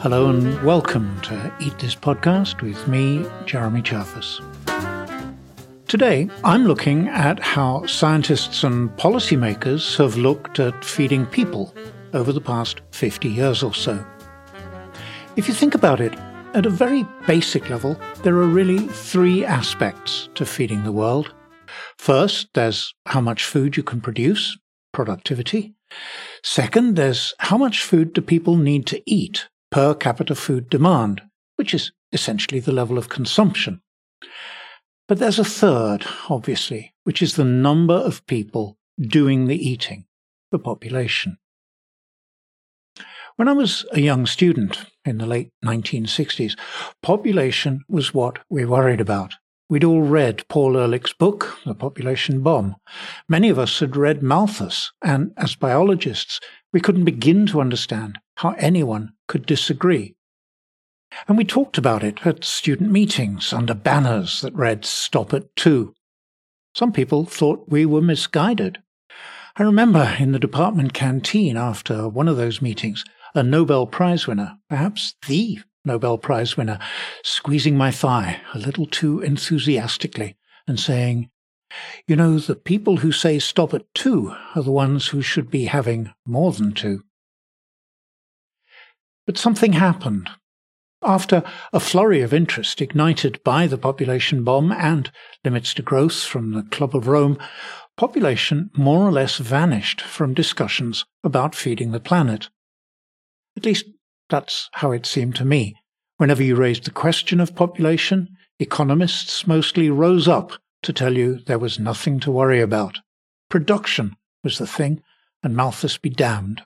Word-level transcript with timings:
Hello 0.00 0.28
and 0.28 0.62
welcome 0.62 1.20
to 1.22 1.54
Eat 1.60 1.78
This 1.78 1.94
Podcast 1.94 2.60
with 2.60 2.88
me, 2.88 3.24
Jeremy 3.46 3.80
Cherfas. 3.82 4.40
Today, 5.86 6.28
I'm 6.42 6.66
looking 6.66 7.08
at 7.08 7.38
how 7.38 7.86
scientists 7.86 8.64
and 8.64 8.90
policymakers 8.96 9.96
have 9.96 10.16
looked 10.16 10.58
at 10.58 10.84
feeding 10.84 11.24
people 11.24 11.74
over 12.12 12.32
the 12.32 12.40
past 12.40 12.80
50 12.90 13.28
years 13.28 13.62
or 13.62 13.72
so. 13.72 14.04
If 15.36 15.48
you 15.48 15.54
think 15.54 15.74
about 15.74 16.00
it, 16.00 16.12
at 16.54 16.66
a 16.66 16.70
very 16.70 17.06
basic 17.26 17.70
level, 17.70 17.98
there 18.22 18.34
are 18.34 18.46
really 18.46 18.88
three 18.88 19.44
aspects 19.44 20.28
to 20.34 20.44
feeding 20.44 20.84
the 20.84 20.92
world. 20.92 21.32
First, 21.98 22.48
there's 22.54 22.94
how 23.06 23.20
much 23.20 23.44
food 23.44 23.76
you 23.76 23.82
can 23.82 24.00
produce, 24.00 24.58
productivity. 24.92 25.74
Second, 26.42 26.96
there's 26.96 27.34
how 27.38 27.58
much 27.58 27.82
food 27.82 28.12
do 28.12 28.20
people 28.20 28.56
need 28.56 28.86
to 28.86 29.02
eat, 29.06 29.48
per 29.70 29.94
capita 29.94 30.34
food 30.34 30.68
demand, 30.68 31.22
which 31.56 31.74
is 31.74 31.92
essentially 32.12 32.60
the 32.60 32.72
level 32.72 32.98
of 32.98 33.08
consumption. 33.08 33.80
But 35.08 35.18
there's 35.18 35.38
a 35.38 35.44
third, 35.44 36.06
obviously, 36.28 36.94
which 37.04 37.22
is 37.22 37.34
the 37.34 37.44
number 37.44 37.94
of 37.94 38.26
people 38.26 38.78
doing 39.00 39.46
the 39.46 39.56
eating, 39.56 40.06
the 40.50 40.58
population. 40.58 41.38
When 43.36 43.48
I 43.48 43.52
was 43.52 43.86
a 43.92 44.00
young 44.00 44.26
student 44.26 44.84
in 45.04 45.18
the 45.18 45.26
late 45.26 45.50
1960s, 45.64 46.56
population 47.02 47.82
was 47.88 48.12
what 48.12 48.38
we 48.50 48.64
worried 48.64 49.00
about. 49.00 49.34
We'd 49.72 49.84
all 49.84 50.02
read 50.02 50.46
Paul 50.48 50.76
Ehrlich's 50.76 51.14
book, 51.14 51.58
The 51.64 51.74
Population 51.74 52.42
Bomb. 52.42 52.76
Many 53.26 53.48
of 53.48 53.58
us 53.58 53.80
had 53.80 53.96
read 53.96 54.22
Malthus, 54.22 54.92
and 55.02 55.32
as 55.38 55.54
biologists, 55.54 56.40
we 56.74 56.80
couldn't 56.80 57.06
begin 57.06 57.46
to 57.46 57.60
understand 57.62 58.18
how 58.36 58.50
anyone 58.58 59.14
could 59.28 59.46
disagree. 59.46 60.14
And 61.26 61.38
we 61.38 61.44
talked 61.44 61.78
about 61.78 62.04
it 62.04 62.26
at 62.26 62.44
student 62.44 62.92
meetings 62.92 63.54
under 63.54 63.72
banners 63.72 64.42
that 64.42 64.52
read 64.52 64.84
Stop 64.84 65.32
at 65.32 65.56
Two. 65.56 65.94
Some 66.74 66.92
people 66.92 67.24
thought 67.24 67.64
we 67.66 67.86
were 67.86 68.02
misguided. 68.02 68.82
I 69.56 69.62
remember 69.62 70.16
in 70.18 70.32
the 70.32 70.38
department 70.38 70.92
canteen 70.92 71.56
after 71.56 72.10
one 72.10 72.28
of 72.28 72.36
those 72.36 72.60
meetings, 72.60 73.06
a 73.34 73.42
Nobel 73.42 73.86
Prize 73.86 74.26
winner, 74.26 74.58
perhaps 74.68 75.14
the 75.26 75.60
Nobel 75.84 76.18
Prize 76.18 76.56
winner, 76.56 76.78
squeezing 77.24 77.76
my 77.76 77.90
thigh 77.90 78.40
a 78.54 78.58
little 78.58 78.86
too 78.86 79.20
enthusiastically 79.20 80.36
and 80.66 80.78
saying, 80.78 81.30
You 82.06 82.16
know, 82.16 82.38
the 82.38 82.54
people 82.54 82.98
who 82.98 83.12
say 83.12 83.38
stop 83.38 83.74
at 83.74 83.92
two 83.94 84.34
are 84.54 84.62
the 84.62 84.70
ones 84.70 85.08
who 85.08 85.22
should 85.22 85.50
be 85.50 85.64
having 85.64 86.12
more 86.26 86.52
than 86.52 86.72
two. 86.72 87.02
But 89.26 89.38
something 89.38 89.74
happened. 89.74 90.30
After 91.04 91.42
a 91.72 91.80
flurry 91.80 92.22
of 92.22 92.32
interest 92.32 92.80
ignited 92.80 93.42
by 93.42 93.66
the 93.66 93.78
population 93.78 94.44
bomb 94.44 94.70
and 94.70 95.10
limits 95.44 95.74
to 95.74 95.82
growth 95.82 96.22
from 96.22 96.52
the 96.52 96.62
Club 96.62 96.94
of 96.94 97.08
Rome, 97.08 97.38
population 97.96 98.70
more 98.76 99.06
or 99.06 99.10
less 99.10 99.38
vanished 99.38 100.00
from 100.00 100.32
discussions 100.32 101.04
about 101.24 101.56
feeding 101.56 101.90
the 101.90 101.98
planet. 101.98 102.50
At 103.56 103.64
least 103.64 103.86
that's 104.32 104.70
how 104.72 104.92
it 104.92 105.04
seemed 105.04 105.36
to 105.36 105.44
me. 105.44 105.76
Whenever 106.16 106.42
you 106.42 106.56
raised 106.56 106.84
the 106.84 106.90
question 106.90 107.38
of 107.38 107.54
population, 107.54 108.34
economists 108.58 109.46
mostly 109.46 109.90
rose 109.90 110.26
up 110.26 110.52
to 110.82 110.92
tell 110.92 111.12
you 111.18 111.40
there 111.46 111.58
was 111.58 111.78
nothing 111.78 112.18
to 112.20 112.30
worry 112.30 112.62
about. 112.62 113.00
Production 113.50 114.16
was 114.42 114.56
the 114.56 114.66
thing, 114.66 115.02
and 115.42 115.54
Malthus 115.54 115.98
be 115.98 116.08
damned. 116.08 116.62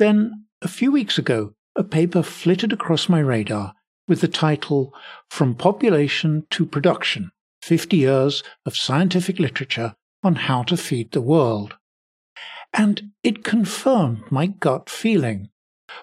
Then, 0.00 0.46
a 0.60 0.66
few 0.66 0.90
weeks 0.90 1.16
ago, 1.16 1.54
a 1.76 1.84
paper 1.84 2.24
flitted 2.24 2.72
across 2.72 3.08
my 3.08 3.20
radar 3.20 3.74
with 4.08 4.20
the 4.20 4.26
title 4.26 4.92
From 5.30 5.54
Population 5.54 6.48
to 6.50 6.66
Production 6.66 7.30
50 7.62 7.96
Years 7.96 8.42
of 8.66 8.76
Scientific 8.76 9.38
Literature 9.38 9.94
on 10.24 10.34
How 10.34 10.64
to 10.64 10.76
Feed 10.76 11.12
the 11.12 11.20
World. 11.20 11.76
And 12.72 13.12
it 13.22 13.44
confirmed 13.44 14.24
my 14.32 14.48
gut 14.48 14.90
feeling. 14.90 15.50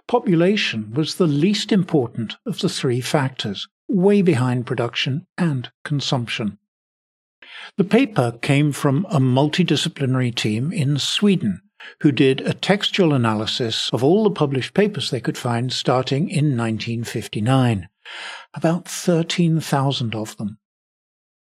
Population 0.08 0.92
was 0.94 1.16
the 1.16 1.28
least 1.28 1.72
important 1.72 2.36
of 2.46 2.60
the 2.60 2.70
three 2.70 3.02
factors, 3.02 3.68
way 3.88 4.22
behind 4.22 4.66
production 4.66 5.26
and 5.38 5.72
consumption. 5.84 6.58
The 7.78 7.84
paper 7.84 8.38
came 8.42 8.72
from 8.72 9.06
a 9.10 9.20
multidisciplinary 9.20 10.34
team 10.34 10.72
in 10.72 10.98
Sweden 10.98 11.62
who 12.02 12.12
did 12.12 12.42
a 12.42 12.54
textual 12.54 13.14
analysis 13.14 13.90
of 13.94 14.04
all 14.04 14.24
the 14.24 14.32
published 14.32 14.74
papers 14.74 15.10
they 15.10 15.22
could 15.22 15.38
find 15.38 15.72
starting 15.72 16.30
in 16.30 16.58
1959, 16.58 17.88
about 18.54 18.88
13,000 18.88 20.16
of 20.16 20.38
them. 20.38 20.58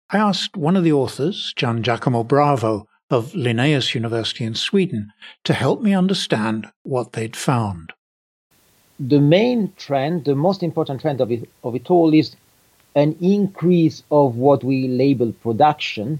I 0.09 0.17
asked 0.17 0.55
one 0.55 0.77
of 0.77 0.83
the 0.83 0.93
authors, 0.93 1.53
Gian 1.55 1.83
Giacomo 1.83 2.23
Bravo 2.23 2.87
of 3.09 3.33
Linnaeus 3.35 3.95
University 3.95 4.43
in 4.43 4.55
Sweden, 4.55 5.11
to 5.43 5.53
help 5.53 5.81
me 5.81 5.93
understand 5.93 6.67
what 6.83 7.13
they'd 7.13 7.35
found. 7.35 7.93
The 8.99 9.19
main 9.19 9.73
trend, 9.77 10.25
the 10.25 10.35
most 10.35 10.63
important 10.63 11.01
trend 11.01 11.21
of 11.21 11.31
it, 11.31 11.47
of 11.63 11.75
it 11.75 11.89
all 11.91 12.13
is 12.13 12.35
an 12.95 13.15
increase 13.21 14.01
of 14.09 14.37
what 14.37 14.63
we 14.63 14.87
label 14.87 15.31
production. 15.31 16.19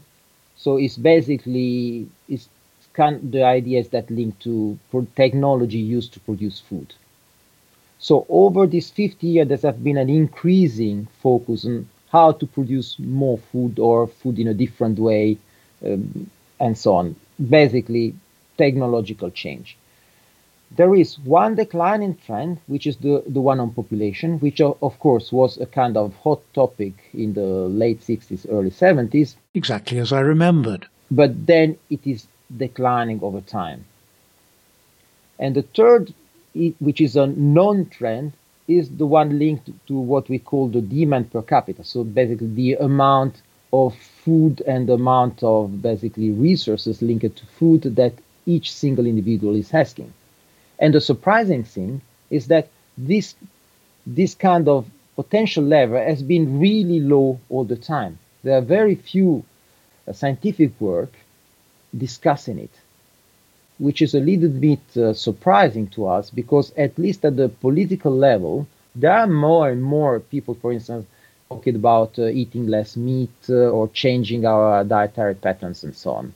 So 0.55 0.77
it's 0.77 0.97
basically 0.97 2.07
it's 2.29 2.49
kind 2.93 3.31
the 3.31 3.43
ideas 3.43 3.89
that 3.89 4.09
link 4.11 4.37
to 4.39 4.77
technology 5.15 5.77
used 5.77 6.13
to 6.13 6.19
produce 6.19 6.59
food. 6.59 6.93
So 7.99 8.25
over 8.29 8.67
this 8.67 8.89
50 8.91 9.27
years, 9.27 9.47
there 9.47 9.71
has 9.71 9.79
been 9.79 9.97
an 9.97 10.09
increasing 10.09 11.07
focus 11.21 11.65
on 11.65 11.89
how 12.09 12.31
to 12.33 12.45
produce 12.45 12.99
more 12.99 13.37
food 13.37 13.79
or 13.79 14.07
food 14.07 14.39
in 14.39 14.47
a 14.47 14.53
different 14.53 14.99
way, 14.99 15.37
um, 15.85 16.29
and 16.59 16.77
so 16.77 16.95
on. 16.95 17.15
Basically, 17.49 18.13
technological 18.57 19.29
change. 19.31 19.77
There 20.75 20.93
is 20.95 21.17
one 21.19 21.55
declining 21.55 22.17
trend, 22.25 22.59
which 22.67 22.85
is 22.85 22.97
the, 22.97 23.23
the 23.25 23.41
one 23.41 23.59
on 23.59 23.71
population, 23.71 24.37
which 24.39 24.59
of 24.61 24.99
course 24.99 25.31
was 25.31 25.57
a 25.59 25.65
kind 25.65 25.95
of 25.95 26.13
hot 26.15 26.41
topic 26.53 26.93
in 27.13 27.33
the 27.33 27.45
late 27.45 28.01
60s, 28.01 28.45
early 28.49 28.69
70s. 28.69 29.35
Exactly 29.53 29.97
as 29.99 30.11
I 30.11 30.19
remembered. 30.19 30.87
But 31.09 31.47
then 31.47 31.77
it 31.89 32.05
is 32.05 32.27
declining 32.55 33.21
over 33.23 33.41
time. 33.41 33.85
And 35.39 35.55
the 35.55 35.61
third, 35.61 36.13
which 36.79 36.99
is 36.99 37.15
a 37.15 37.27
non-trend, 37.27 38.33
is 38.67 38.89
the 38.89 39.05
one 39.05 39.39
linked 39.39 39.69
to 39.87 39.93
what 39.93 40.27
we 40.27 40.39
call 40.39 40.67
the 40.67 40.81
demand 40.81 41.31
per 41.31 41.41
capita. 41.41 41.83
So 41.83 42.03
basically 42.03 42.47
the 42.47 42.73
amount 42.73 43.41
of 43.71 43.95
food 43.95 44.61
and 44.67 44.87
the 44.87 44.93
amount 44.93 45.43
of 45.43 45.81
basically 45.81 46.31
resources 46.31 47.01
linked 47.01 47.35
to 47.37 47.45
food 47.45 47.83
that 47.83 48.13
each 48.45 48.73
single 48.73 49.05
individual 49.05 49.55
is 49.55 49.73
asking. 49.73 50.13
And 50.79 50.93
the 50.93 51.01
surprising 51.01 51.63
thing 51.63 52.01
is 52.29 52.47
that 52.47 52.69
this 52.97 53.35
this 54.05 54.35
kind 54.35 54.67
of 54.67 54.85
potential 55.15 55.63
level 55.63 55.97
has 55.97 56.21
been 56.21 56.59
really 56.59 56.99
low 56.99 57.39
all 57.49 57.65
the 57.65 57.75
time. 57.75 58.19
There 58.43 58.57
are 58.57 58.61
very 58.61 58.95
few 58.95 59.43
uh, 60.07 60.13
scientific 60.13 60.79
work 60.79 61.11
discussing 61.97 62.59
it, 62.59 62.71
which 63.79 64.01
is 64.01 64.13
a 64.13 64.19
little 64.19 64.49
bit 64.49 64.85
uh, 64.95 65.13
surprising 65.13 65.87
to 65.87 66.07
us 66.07 66.29
because, 66.29 66.71
at 66.77 66.97
least 66.97 67.25
at 67.25 67.35
the 67.35 67.49
political 67.49 68.15
level, 68.15 68.67
there 68.95 69.11
are 69.11 69.27
more 69.27 69.69
and 69.69 69.83
more 69.83 70.19
people, 70.19 70.55
for 70.55 70.71
instance, 70.71 71.05
talking 71.49 71.75
about 71.75 72.17
uh, 72.19 72.27
eating 72.27 72.67
less 72.67 72.95
meat 72.95 73.33
uh, 73.49 73.69
or 73.69 73.87
changing 73.89 74.45
our 74.45 74.83
dietary 74.83 75.35
patterns 75.35 75.83
and 75.83 75.95
so 75.95 76.11
on. 76.11 76.33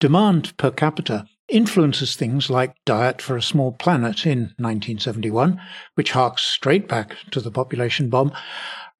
Demand 0.00 0.56
per 0.56 0.70
capita 0.70 1.26
influences 1.52 2.16
things 2.16 2.48
like 2.48 2.74
Diet 2.84 3.20
for 3.20 3.36
a 3.36 3.42
Small 3.42 3.72
Planet 3.72 4.26
in 4.26 4.54
1971, 4.58 5.60
which 5.94 6.12
harks 6.12 6.42
straight 6.42 6.88
back 6.88 7.16
to 7.30 7.40
the 7.40 7.50
population 7.50 8.08
bomb, 8.08 8.32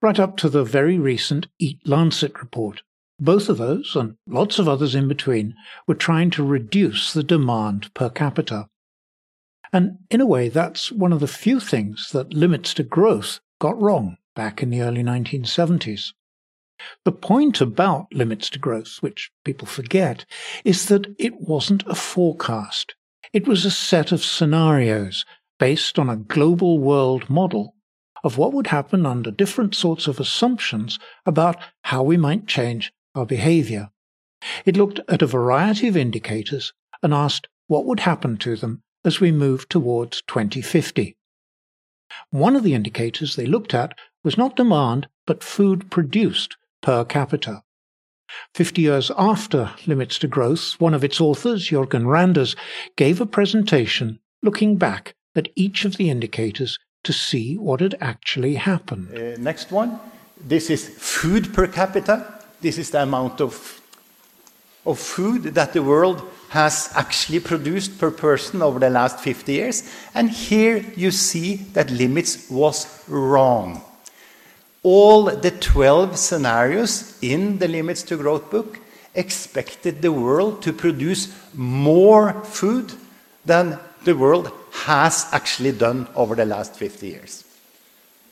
right 0.03 0.19
up 0.19 0.37
to 0.37 0.49
the 0.49 0.63
very 0.63 0.99
recent 0.99 1.49
Eat 1.59 1.81
Lancet 1.87 2.39
report, 2.41 2.83
both 3.19 3.49
of 3.49 3.59
those, 3.59 3.97
and 3.97 4.17
lots 4.27 4.59
of 4.59 4.69
others 4.69 4.95
in 4.95 5.09
between, 5.09 5.55
were 5.87 5.95
trying 5.95 6.31
to 6.31 6.45
reduce 6.45 7.13
the 7.13 7.25
demand 7.25 7.93
per 7.95 8.11
capita. 8.11 8.69
And 9.73 9.99
in 10.11 10.21
a 10.21 10.27
way, 10.27 10.49
that's 10.51 10.93
one 10.93 11.13
of 11.13 11.21
the 11.21 11.27
few 11.27 11.59
things 11.59 12.11
that 12.13 12.35
limits 12.35 12.75
to 12.75 12.83
growth 12.83 13.41
got 13.59 13.81
wrong 13.81 14.19
back 14.37 14.63
in 14.63 14.71
the 14.71 14.83
early 14.83 15.03
1970s. 15.03 16.13
The 17.05 17.13
point 17.13 17.61
about 17.61 18.13
limits 18.13 18.51
to 18.51 18.59
growth, 18.59 18.99
which 19.01 19.31
people 19.45 19.67
forget, 19.67 20.25
is 20.65 20.87
that 20.87 21.15
it 21.19 21.41
wasn't 21.41 21.87
a 21.87 21.95
forecast. 21.95 22.95
It 23.33 23.47
was 23.47 23.65
a 23.65 23.71
set 23.71 24.13
of 24.13 24.25
scenarios 24.25 25.25
based 25.59 25.99
on 25.99 26.11
a 26.11 26.17
global 26.17 26.79
world 26.79 27.31
model 27.31 27.77
of 28.25 28.39
what 28.39 28.53
would 28.53 28.69
happen 28.69 29.07
under 29.07 29.31
different 29.31 29.75
sorts 29.75 30.07
of 30.07 30.21
assumptions 30.21 30.99
about 31.27 31.57
how 31.85 32.03
we 32.03 32.17
might 32.17 32.47
change 32.47 32.93
our 33.15 33.27
behavior. 33.27 33.91
It 34.65 34.77
looked 34.77 35.01
at 35.09 35.23
a 35.23 35.27
variety 35.27 35.89
of 35.89 35.97
indicators 35.97 36.73
and 37.03 37.15
asked 37.15 37.49
what 37.67 37.85
would 37.85 38.01
happen 38.01 38.37
to 38.39 38.57
them 38.57 38.83
as 39.05 39.21
we 39.21 39.33
moved 39.33 39.71
towards 39.71 40.23
2050. 40.29 41.17
One 42.31 42.57
of 42.57 42.63
the 42.63 42.75
indicators 42.75 43.37
they 43.37 43.47
looked 43.47 43.75
at 43.75 43.97
was 44.23 44.37
not 44.37 44.57
demand, 44.57 45.09
but 45.27 45.43
food 45.43 45.91
produced 45.91 46.57
per 46.83 47.05
capita. 47.05 47.63
Fifty 48.55 48.83
years 48.83 49.11
after 49.17 49.71
Limits 49.87 50.19
to 50.19 50.29
Growth, 50.29 50.75
one 50.79 50.95
of 50.95 51.05
its 51.05 51.21
authors, 51.21 51.69
Jürgen 51.69 52.07
Randers, 52.07 52.57
gave 52.97 53.21
a 53.21 53.27
presentation 53.27 54.19
looking 54.43 54.77
back 54.77 55.15
at 55.35 55.49
each 55.57 55.85
of 55.85 55.97
the 55.97 56.11
indicators 56.11 56.79
to 57.05 57.13
see 57.13 57.57
what 57.57 57.81
had 57.81 57.97
actually 58.01 58.55
happened. 58.55 59.09
Uh, 59.17 59.37
next 59.39 59.71
one. 59.71 59.99
This 60.37 60.71
is 60.71 60.89
food 60.89 61.55
per 61.55 61.67
capita. 61.67 62.27
This 62.61 62.79
is 62.79 62.91
the 62.91 63.03
amount 63.03 63.41
of, 63.41 63.81
of 64.85 64.99
food 64.99 65.55
that 65.55 65.73
the 65.73 65.83
world 65.83 66.23
has 66.51 66.93
actually 66.95 67.41
produced 67.41 67.99
per 67.99 68.11
person 68.11 68.61
over 68.61 68.79
the 68.79 68.91
last 68.91 69.19
50 69.21 69.53
years. 69.53 69.91
And 70.15 70.31
here 70.31 70.85
you 70.97 71.11
see 71.11 71.57
that 71.73 71.91
limits 71.91 72.51
was 72.51 73.03
wrong. 73.09 73.83
All 74.85 75.27
the 75.27 75.53
12 75.53 76.17
scenarios 76.17 77.17
in 77.23 77.59
the 77.59 77.69
Limits 77.69 78.03
to 78.05 78.17
Growth 78.17 78.51
book 78.51 78.81
expected 79.15 80.03
the 80.03 80.11
world 80.11 80.61
to 80.63 80.73
produce 80.73 81.33
more 81.55 82.43
food 82.43 82.93
than 83.45 83.79
the 84.03 84.17
world 84.17 84.51
has 84.73 85.29
actually 85.31 85.71
done 85.71 86.09
over 86.17 86.35
the 86.35 86.45
last 86.45 86.75
50 86.75 87.07
years. 87.07 87.45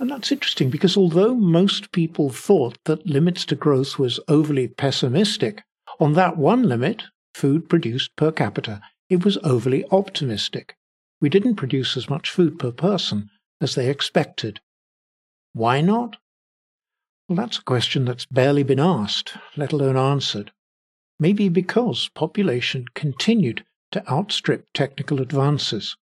And 0.01 0.11
that's 0.11 0.33
interesting 0.33 0.71
because 0.71 0.97
although 0.97 1.35
most 1.35 1.93
people 1.93 2.31
thought 2.31 2.79
that 2.85 3.07
limits 3.07 3.45
to 3.45 3.55
growth 3.55 3.97
was 3.99 4.19
overly 4.27 4.67
pessimistic, 4.67 5.63
on 6.01 6.15
that 6.15 6.37
one 6.37 6.65
limit, 6.65 7.05
food 7.33 7.69
produced 7.69 8.17
per 8.17 8.33
capita, 8.33 8.81
it 9.09 9.25
was 9.25 9.39
overly 9.45 9.85
optimistic. 9.93 10.75
We 11.21 11.29
didn't 11.29 11.57
produce 11.57 11.97
as 11.97 12.11
much 12.11 12.31
food 12.31 12.59
per 12.59 12.73
person 12.73 13.31
as 13.61 13.77
they 13.77 13.89
expected. 13.89 14.59
Why 15.53 15.81
not? 15.81 16.17
Well, 17.31 17.37
that's 17.37 17.59
a 17.59 17.63
question 17.63 18.07
that's 18.07 18.27
barely 18.27 18.65
been 18.65 18.81
asked, 18.81 19.35
let 19.57 19.73
alone 19.73 19.97
answered. 19.97 20.51
Maybe 21.17 21.49
because 21.49 22.11
population 22.13 22.87
continued 22.95 23.65
to 23.93 24.05
outstrip 24.11 24.67
technical 24.75 25.21
advances. 25.21 25.97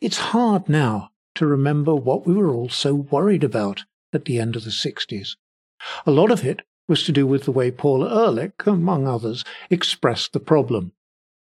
It's 0.00 0.30
hard 0.30 0.68
now 0.68 1.10
to 1.34 1.44
remember 1.44 1.96
what 1.96 2.24
we 2.24 2.34
were 2.34 2.54
all 2.54 2.68
so 2.68 2.94
worried 2.94 3.42
about 3.42 3.82
at 4.12 4.26
the 4.26 4.38
end 4.38 4.54
of 4.54 4.62
the 4.62 4.70
60s. 4.70 5.30
A 6.06 6.12
lot 6.12 6.30
of 6.30 6.44
it 6.44 6.62
was 6.86 7.02
to 7.02 7.12
do 7.12 7.26
with 7.26 7.42
the 7.42 7.50
way 7.50 7.72
Paul 7.72 8.06
Ehrlich, 8.06 8.64
among 8.64 9.08
others, 9.08 9.44
expressed 9.70 10.34
the 10.34 10.38
problem. 10.38 10.92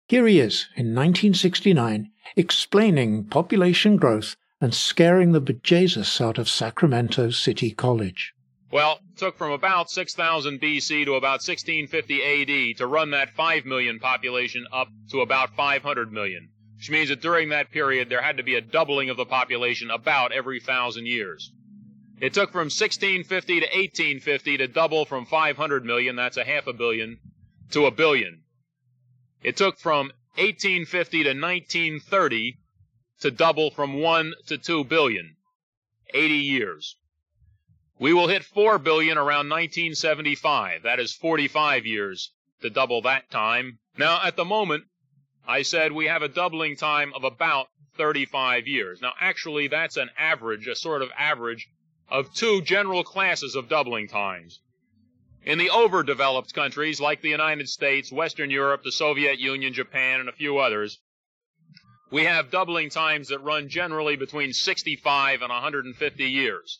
Here 0.07 0.25
he 0.25 0.39
is 0.39 0.69
in 0.77 0.95
1969 0.95 2.11
explaining 2.37 3.25
population 3.25 3.97
growth 3.97 4.37
and 4.61 4.73
scaring 4.73 5.31
the 5.31 5.41
bejesus 5.41 6.19
out 6.19 6.37
of 6.37 6.49
Sacramento 6.49 7.29
City 7.29 7.71
College. 7.71 8.33
Well, 8.71 8.99
it 9.11 9.17
took 9.17 9.37
from 9.37 9.51
about 9.51 9.89
6000 9.89 10.59
BC 10.61 11.05
to 11.05 11.15
about 11.15 11.41
1650 11.41 12.71
AD 12.71 12.77
to 12.77 12.85
run 12.85 13.11
that 13.11 13.33
5 13.35 13.65
million 13.65 13.99
population 13.99 14.67
up 14.71 14.89
to 15.09 15.21
about 15.21 15.55
500 15.55 16.11
million, 16.11 16.49
which 16.77 16.91
means 16.91 17.09
that 17.09 17.21
during 17.21 17.49
that 17.49 17.71
period 17.71 18.09
there 18.09 18.21
had 18.21 18.37
to 18.37 18.43
be 18.43 18.55
a 18.55 18.61
doubling 18.61 19.09
of 19.09 19.17
the 19.17 19.25
population 19.25 19.89
about 19.89 20.31
every 20.31 20.59
thousand 20.59 21.07
years. 21.07 21.51
It 22.19 22.33
took 22.33 22.51
from 22.51 22.65
1650 22.65 23.61
to 23.61 23.65
1850 23.65 24.57
to 24.57 24.67
double 24.67 25.05
from 25.05 25.25
500 25.25 25.85
million, 25.85 26.17
that's 26.17 26.37
a 26.37 26.43
half 26.43 26.67
a 26.67 26.73
billion, 26.73 27.17
to 27.71 27.85
a 27.85 27.91
billion. 27.91 28.43
It 29.41 29.55
took 29.55 29.79
from 29.79 30.11
1850 30.35 31.23
to 31.23 31.29
1930 31.29 32.59
to 33.19 33.31
double 33.31 33.71
from 33.71 34.01
1 34.01 34.33
to 34.47 34.57
2 34.57 34.83
billion. 34.85 35.35
80 36.13 36.33
years. 36.33 36.95
We 37.99 38.13
will 38.13 38.27
hit 38.27 38.43
4 38.43 38.79
billion 38.79 39.17
around 39.17 39.49
1975. 39.49 40.83
That 40.83 40.99
is 40.99 41.13
45 41.13 41.85
years 41.85 42.31
to 42.61 42.69
double 42.69 43.01
that 43.01 43.29
time. 43.29 43.79
Now, 43.97 44.21
at 44.23 44.35
the 44.35 44.45
moment, 44.45 44.85
I 45.45 45.61
said 45.63 45.91
we 45.91 46.05
have 46.05 46.21
a 46.21 46.29
doubling 46.29 46.77
time 46.77 47.13
of 47.13 47.23
about 47.23 47.67
35 47.97 48.67
years. 48.67 49.01
Now, 49.01 49.13
actually, 49.19 49.67
that's 49.67 49.97
an 49.97 50.09
average, 50.17 50.67
a 50.67 50.75
sort 50.75 51.01
of 51.01 51.09
average 51.17 51.67
of 52.07 52.33
two 52.33 52.61
general 52.61 53.03
classes 53.03 53.55
of 53.55 53.69
doubling 53.69 54.07
times. 54.07 54.61
In 55.43 55.57
the 55.57 55.69
overdeveloped 55.69 56.53
countries 56.53 56.99
like 56.99 57.21
the 57.21 57.29
United 57.29 57.67
States, 57.69 58.11
Western 58.11 58.49
Europe, 58.49 58.83
the 58.83 58.91
Soviet 58.91 59.39
Union, 59.39 59.73
Japan, 59.73 60.19
and 60.19 60.29
a 60.29 60.33
few 60.33 60.57
others, 60.57 60.99
we 62.11 62.23
have 62.23 62.51
doubling 62.51 62.89
times 62.89 63.27
that 63.27 63.39
run 63.39 63.69
generally 63.69 64.15
between 64.15 64.53
65 64.53 65.41
and 65.41 65.49
150 65.49 66.23
years. 66.23 66.79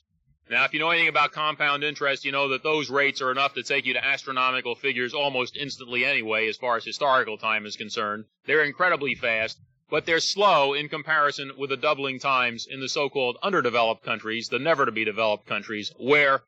Now, 0.49 0.65
if 0.65 0.73
you 0.73 0.79
know 0.79 0.89
anything 0.89 1.09
about 1.09 1.31
compound 1.31 1.83
interest, 1.83 2.25
you 2.25 2.31
know 2.31 2.49
that 2.49 2.63
those 2.63 2.89
rates 2.89 3.21
are 3.21 3.31
enough 3.31 3.53
to 3.53 3.61
take 3.61 3.85
you 3.85 3.93
to 3.93 4.03
astronomical 4.03 4.73
figures 4.73 5.13
almost 5.13 5.55
instantly 5.55 6.03
anyway, 6.03 6.47
as 6.47 6.57
far 6.57 6.75
as 6.77 6.83
historical 6.83 7.37
time 7.37 7.67
is 7.67 7.75
concerned. 7.75 8.25
They're 8.47 8.63
incredibly 8.63 9.13
fast, 9.13 9.59
but 9.91 10.07
they're 10.07 10.19
slow 10.19 10.73
in 10.73 10.89
comparison 10.89 11.51
with 11.55 11.69
the 11.69 11.77
doubling 11.77 12.19
times 12.19 12.65
in 12.67 12.79
the 12.79 12.89
so-called 12.89 13.37
underdeveloped 13.43 14.03
countries, 14.03 14.47
the 14.47 14.57
never 14.57 14.87
to 14.87 14.91
be 14.91 15.05
developed 15.05 15.45
countries, 15.45 15.91
where 15.99 16.41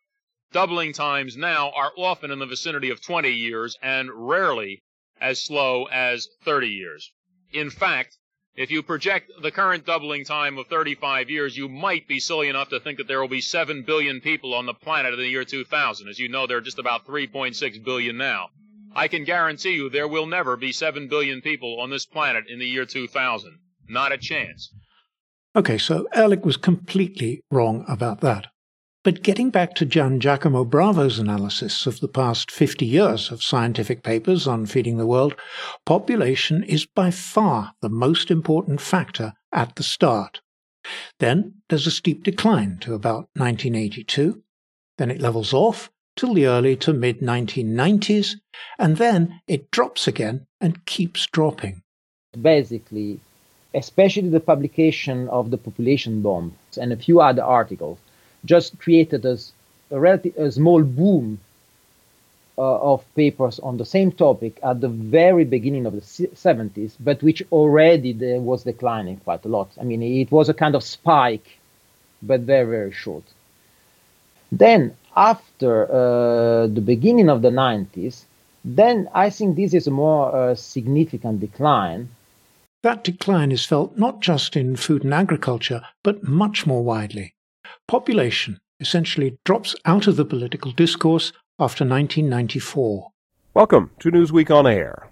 doubling 0.51 0.93
times 0.93 1.37
now 1.37 1.69
are 1.69 1.91
often 1.95 2.31
in 2.31 2.39
the 2.39 2.47
vicinity 2.47 2.89
of 2.89 3.01
20 3.01 3.29
years 3.29 3.77
and 3.83 4.09
rarely 4.11 4.81
as 5.19 5.43
slow 5.43 5.85
as 5.91 6.27
30 6.43 6.67
years. 6.67 7.11
In 7.53 7.69
fact, 7.69 8.17
if 8.55 8.69
you 8.69 8.83
project 8.83 9.31
the 9.41 9.51
current 9.51 9.85
doubling 9.85 10.25
time 10.25 10.57
of 10.57 10.67
35 10.67 11.29
years, 11.29 11.55
you 11.55 11.69
might 11.69 12.07
be 12.07 12.19
silly 12.19 12.49
enough 12.49 12.69
to 12.69 12.79
think 12.79 12.97
that 12.97 13.07
there 13.07 13.21
will 13.21 13.27
be 13.27 13.41
7 13.41 13.83
billion 13.83 14.19
people 14.19 14.53
on 14.53 14.65
the 14.65 14.73
planet 14.73 15.13
in 15.13 15.19
the 15.19 15.27
year 15.27 15.45
2000. 15.45 16.07
As 16.07 16.19
you 16.19 16.29
know, 16.29 16.47
there 16.47 16.57
are 16.57 16.61
just 16.61 16.79
about 16.79 17.05
3.6 17.07 17.83
billion 17.83 18.17
now. 18.17 18.49
I 18.93 19.07
can 19.07 19.23
guarantee 19.23 19.75
you 19.75 19.89
there 19.89 20.07
will 20.07 20.25
never 20.25 20.57
be 20.57 20.73
7 20.73 21.07
billion 21.07 21.41
people 21.41 21.79
on 21.79 21.89
this 21.89 22.05
planet 22.05 22.45
in 22.49 22.59
the 22.59 22.67
year 22.67 22.85
2000. 22.85 23.57
Not 23.87 24.11
a 24.11 24.17
chance. 24.17 24.73
Okay, 25.55 25.77
so 25.77 26.07
Ehrlich 26.13 26.45
was 26.45 26.57
completely 26.57 27.43
wrong 27.51 27.85
about 27.87 28.21
that. 28.21 28.47
But 29.03 29.23
getting 29.23 29.49
back 29.49 29.73
to 29.75 29.85
Gian 29.85 30.19
Giacomo 30.19 30.63
Bravo's 30.63 31.17
analysis 31.17 31.87
of 31.87 32.01
the 32.01 32.07
past 32.07 32.51
50 32.51 32.85
years 32.85 33.31
of 33.31 33.41
scientific 33.41 34.03
papers 34.03 34.45
on 34.45 34.67
feeding 34.67 34.97
the 34.97 35.07
world, 35.07 35.35
population 35.87 36.63
is 36.63 36.85
by 36.85 37.09
far 37.09 37.73
the 37.81 37.89
most 37.89 38.29
important 38.29 38.79
factor 38.79 39.33
at 39.51 39.75
the 39.75 39.81
start. 39.81 40.41
Then 41.17 41.55
there's 41.67 41.87
a 41.87 41.91
steep 41.91 42.23
decline 42.23 42.77
to 42.81 42.93
about 42.93 43.27
1982. 43.33 44.43
Then 44.99 45.09
it 45.09 45.19
levels 45.19 45.51
off 45.51 45.89
till 46.15 46.35
the 46.35 46.45
early 46.45 46.75
to 46.75 46.93
mid 46.93 47.21
1990s, 47.21 48.35
and 48.77 48.97
then 48.97 49.41
it 49.47 49.71
drops 49.71 50.07
again 50.07 50.45
and 50.59 50.85
keeps 50.85 51.25
dropping. 51.25 51.81
Basically, 52.39 53.19
especially 53.73 54.29
the 54.29 54.39
publication 54.39 55.27
of 55.29 55.49
the 55.49 55.57
population 55.57 56.21
bomb 56.21 56.55
and 56.79 56.93
a 56.93 56.97
few 56.97 57.19
other 57.19 57.43
articles 57.43 57.97
just 58.45 58.79
created 58.79 59.25
a, 59.25 59.37
a, 59.91 59.99
relative, 59.99 60.53
small 60.53 60.83
boom 60.83 61.39
uh, 62.57 62.93
of 62.93 63.03
papers 63.15 63.59
on 63.59 63.77
the 63.77 63.85
same 63.85 64.11
topic 64.11 64.59
at 64.63 64.81
the 64.81 64.89
very 64.89 65.45
beginning 65.45 65.85
of 65.85 65.93
the 65.93 66.01
70s, 66.01 66.93
but 66.99 67.23
which 67.23 67.43
already 67.51 68.13
was 68.37 68.63
declining 68.63 69.17
quite 69.17 69.45
a 69.45 69.47
lot. 69.47 69.69
I 69.79 69.83
mean, 69.83 70.01
it 70.03 70.31
was 70.31 70.49
a 70.49 70.53
kind 70.53 70.75
of 70.75 70.83
spike, 70.83 71.57
but 72.21 72.41
very, 72.41 72.69
very 72.69 72.91
short. 72.91 73.23
Then, 74.51 74.95
after 75.15 75.85
uh, 75.85 76.67
the 76.67 76.81
beginning 76.81 77.29
of 77.29 77.41
the 77.41 77.49
90s, 77.49 78.25
then 78.63 79.09
I 79.13 79.29
think 79.29 79.55
this 79.55 79.73
is 79.73 79.87
a 79.87 79.91
more 79.91 80.35
uh, 80.35 80.55
significant 80.55 81.39
decline. 81.39 82.09
That 82.83 83.03
decline 83.03 83.51
is 83.51 83.65
felt 83.65 83.97
not 83.97 84.19
just 84.19 84.55
in 84.55 84.75
food 84.75 85.03
and 85.03 85.13
agriculture, 85.13 85.81
but 86.03 86.27
much 86.27 86.65
more 86.65 86.83
widely 86.83 87.33
population 87.87 88.59
essentially 88.79 89.37
drops 89.45 89.75
out 89.85 90.07
of 90.07 90.15
the 90.15 90.25
political 90.25 90.71
discourse 90.71 91.31
after 91.59 91.85
1994. 91.85 93.09
Welcome 93.53 93.91
to 93.99 94.11
Newsweek 94.11 94.49
on 94.49 94.65
Air. 94.65 95.07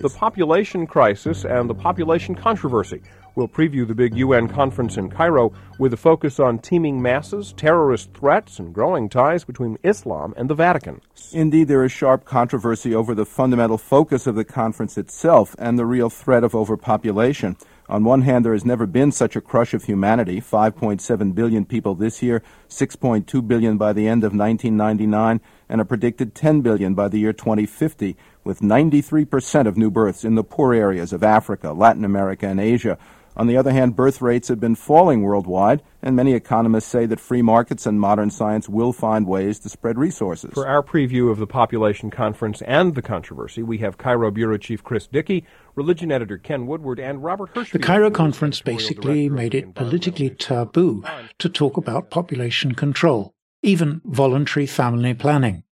The 0.00 0.10
population 0.10 0.86
crisis 0.86 1.44
and 1.44 1.68
the 1.68 1.74
population 1.74 2.34
controversy. 2.34 3.02
We'll 3.38 3.46
preview 3.46 3.86
the 3.86 3.94
big 3.94 4.16
UN 4.16 4.48
conference 4.48 4.96
in 4.96 5.10
Cairo 5.10 5.52
with 5.78 5.92
a 5.92 5.96
focus 5.96 6.40
on 6.40 6.58
teeming 6.58 7.00
masses, 7.00 7.52
terrorist 7.52 8.12
threats, 8.12 8.58
and 8.58 8.74
growing 8.74 9.08
ties 9.08 9.44
between 9.44 9.78
Islam 9.84 10.34
and 10.36 10.50
the 10.50 10.56
Vatican. 10.56 11.02
Indeed, 11.30 11.68
there 11.68 11.84
is 11.84 11.92
sharp 11.92 12.24
controversy 12.24 12.92
over 12.92 13.14
the 13.14 13.24
fundamental 13.24 13.78
focus 13.78 14.26
of 14.26 14.34
the 14.34 14.44
conference 14.44 14.98
itself 14.98 15.54
and 15.56 15.78
the 15.78 15.86
real 15.86 16.10
threat 16.10 16.42
of 16.42 16.52
overpopulation. 16.52 17.56
On 17.88 18.02
one 18.02 18.22
hand, 18.22 18.44
there 18.44 18.54
has 18.54 18.64
never 18.64 18.86
been 18.86 19.12
such 19.12 19.36
a 19.36 19.40
crush 19.40 19.72
of 19.72 19.84
humanity 19.84 20.40
5.7 20.40 21.32
billion 21.32 21.64
people 21.64 21.94
this 21.94 22.20
year, 22.20 22.42
6.2 22.68 23.46
billion 23.46 23.78
by 23.78 23.92
the 23.92 24.08
end 24.08 24.24
of 24.24 24.34
1999, 24.34 25.40
and 25.68 25.80
a 25.80 25.84
predicted 25.84 26.34
10 26.34 26.60
billion 26.60 26.92
by 26.92 27.06
the 27.06 27.20
year 27.20 27.32
2050, 27.32 28.16
with 28.42 28.60
93% 28.60 29.68
of 29.68 29.76
new 29.76 29.92
births 29.92 30.24
in 30.24 30.34
the 30.34 30.42
poor 30.42 30.74
areas 30.74 31.12
of 31.12 31.22
Africa, 31.22 31.72
Latin 31.72 32.04
America, 32.04 32.48
and 32.48 32.60
Asia. 32.60 32.98
On 33.38 33.46
the 33.46 33.56
other 33.56 33.70
hand, 33.70 33.94
birth 33.94 34.20
rates 34.20 34.48
have 34.48 34.58
been 34.58 34.74
falling 34.74 35.22
worldwide, 35.22 35.82
and 36.02 36.16
many 36.16 36.34
economists 36.34 36.86
say 36.86 37.06
that 37.06 37.20
free 37.20 37.40
markets 37.40 37.86
and 37.86 38.00
modern 38.00 38.30
science 38.30 38.68
will 38.68 38.92
find 38.92 39.28
ways 39.28 39.60
to 39.60 39.68
spread 39.68 39.96
resources. 39.96 40.50
For 40.54 40.66
our 40.66 40.82
preview 40.82 41.30
of 41.30 41.38
the 41.38 41.46
population 41.46 42.10
conference 42.10 42.62
and 42.62 42.96
the 42.96 43.02
controversy, 43.02 43.62
we 43.62 43.78
have 43.78 43.96
Cairo 43.96 44.32
Bureau 44.32 44.56
Chief 44.56 44.82
Chris 44.82 45.06
Dickey, 45.06 45.44
religion 45.76 46.10
editor 46.10 46.36
Ken 46.36 46.66
Woodward, 46.66 46.98
and 46.98 47.22
Robert 47.22 47.54
Hirschfield. 47.54 47.72
The 47.72 47.78
Cairo 47.78 48.10
conference 48.10 48.60
basically 48.60 49.28
made 49.28 49.54
it 49.54 49.74
politically 49.76 50.30
taboo 50.30 51.04
to 51.38 51.48
talk 51.48 51.76
about 51.76 52.10
population 52.10 52.74
control, 52.74 53.34
even 53.62 54.00
voluntary 54.04 54.66
family 54.66 55.14
planning. 55.14 55.62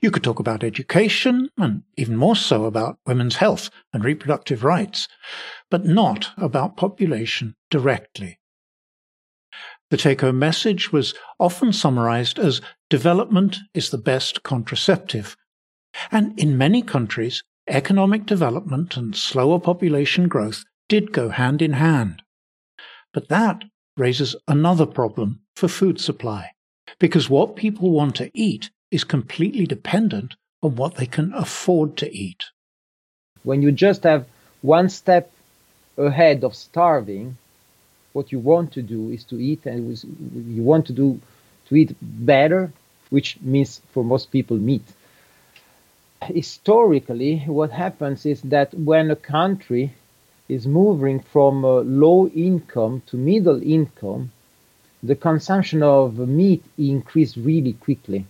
You 0.00 0.10
could 0.10 0.22
talk 0.22 0.38
about 0.38 0.62
education, 0.62 1.50
and 1.58 1.82
even 1.96 2.16
more 2.16 2.36
so 2.36 2.64
about 2.64 2.98
women's 3.06 3.36
health 3.36 3.70
and 3.92 4.04
reproductive 4.04 4.62
rights, 4.62 5.08
but 5.70 5.84
not 5.84 6.30
about 6.36 6.76
population 6.76 7.56
directly. 7.70 8.38
The 9.90 9.96
take 9.96 10.22
home 10.22 10.38
message 10.38 10.92
was 10.92 11.14
often 11.38 11.72
summarized 11.72 12.38
as 12.38 12.60
development 12.88 13.58
is 13.74 13.90
the 13.90 13.98
best 13.98 14.42
contraceptive. 14.42 15.36
And 16.10 16.38
in 16.38 16.58
many 16.58 16.82
countries, 16.82 17.42
economic 17.68 18.26
development 18.26 18.96
and 18.96 19.14
slower 19.14 19.60
population 19.60 20.28
growth 20.28 20.64
did 20.88 21.12
go 21.12 21.28
hand 21.28 21.62
in 21.62 21.74
hand. 21.74 22.22
But 23.12 23.28
that 23.28 23.64
raises 23.96 24.34
another 24.48 24.86
problem 24.86 25.40
for 25.54 25.68
food 25.68 26.00
supply, 26.00 26.50
because 26.98 27.30
what 27.30 27.56
people 27.56 27.90
want 27.90 28.16
to 28.16 28.30
eat 28.34 28.70
is 28.94 29.02
completely 29.02 29.66
dependent 29.66 30.34
on 30.62 30.76
what 30.76 30.94
they 30.94 31.06
can 31.06 31.32
afford 31.34 31.96
to 31.96 32.06
eat. 32.24 32.44
When 33.42 33.60
you 33.60 33.72
just 33.72 34.04
have 34.04 34.24
one 34.62 34.88
step 34.88 35.32
ahead 35.98 36.44
of 36.44 36.54
starving, 36.54 37.36
what 38.12 38.30
you 38.30 38.38
want 38.38 38.72
to 38.74 38.82
do 38.82 39.10
is 39.10 39.24
to 39.24 39.36
eat, 39.36 39.66
and 39.66 39.78
you 40.56 40.62
want 40.62 40.86
to 40.86 40.92
do 40.92 41.20
to 41.66 41.74
eat 41.74 41.96
better, 42.00 42.72
which 43.10 43.38
means 43.40 43.80
for 43.92 44.04
most 44.04 44.30
people 44.30 44.56
meat. 44.56 44.86
Historically, 46.22 47.38
what 47.46 47.72
happens 47.72 48.24
is 48.24 48.40
that 48.42 48.72
when 48.74 49.10
a 49.10 49.16
country 49.16 49.92
is 50.48 50.66
moving 50.66 51.18
from 51.18 51.62
low 52.04 52.28
income 52.28 53.02
to 53.08 53.16
middle 53.16 53.60
income, 53.62 54.30
the 55.02 55.16
consumption 55.16 55.82
of 55.82 56.16
meat 56.18 56.62
increased 56.78 57.36
really 57.36 57.72
quickly. 57.72 58.24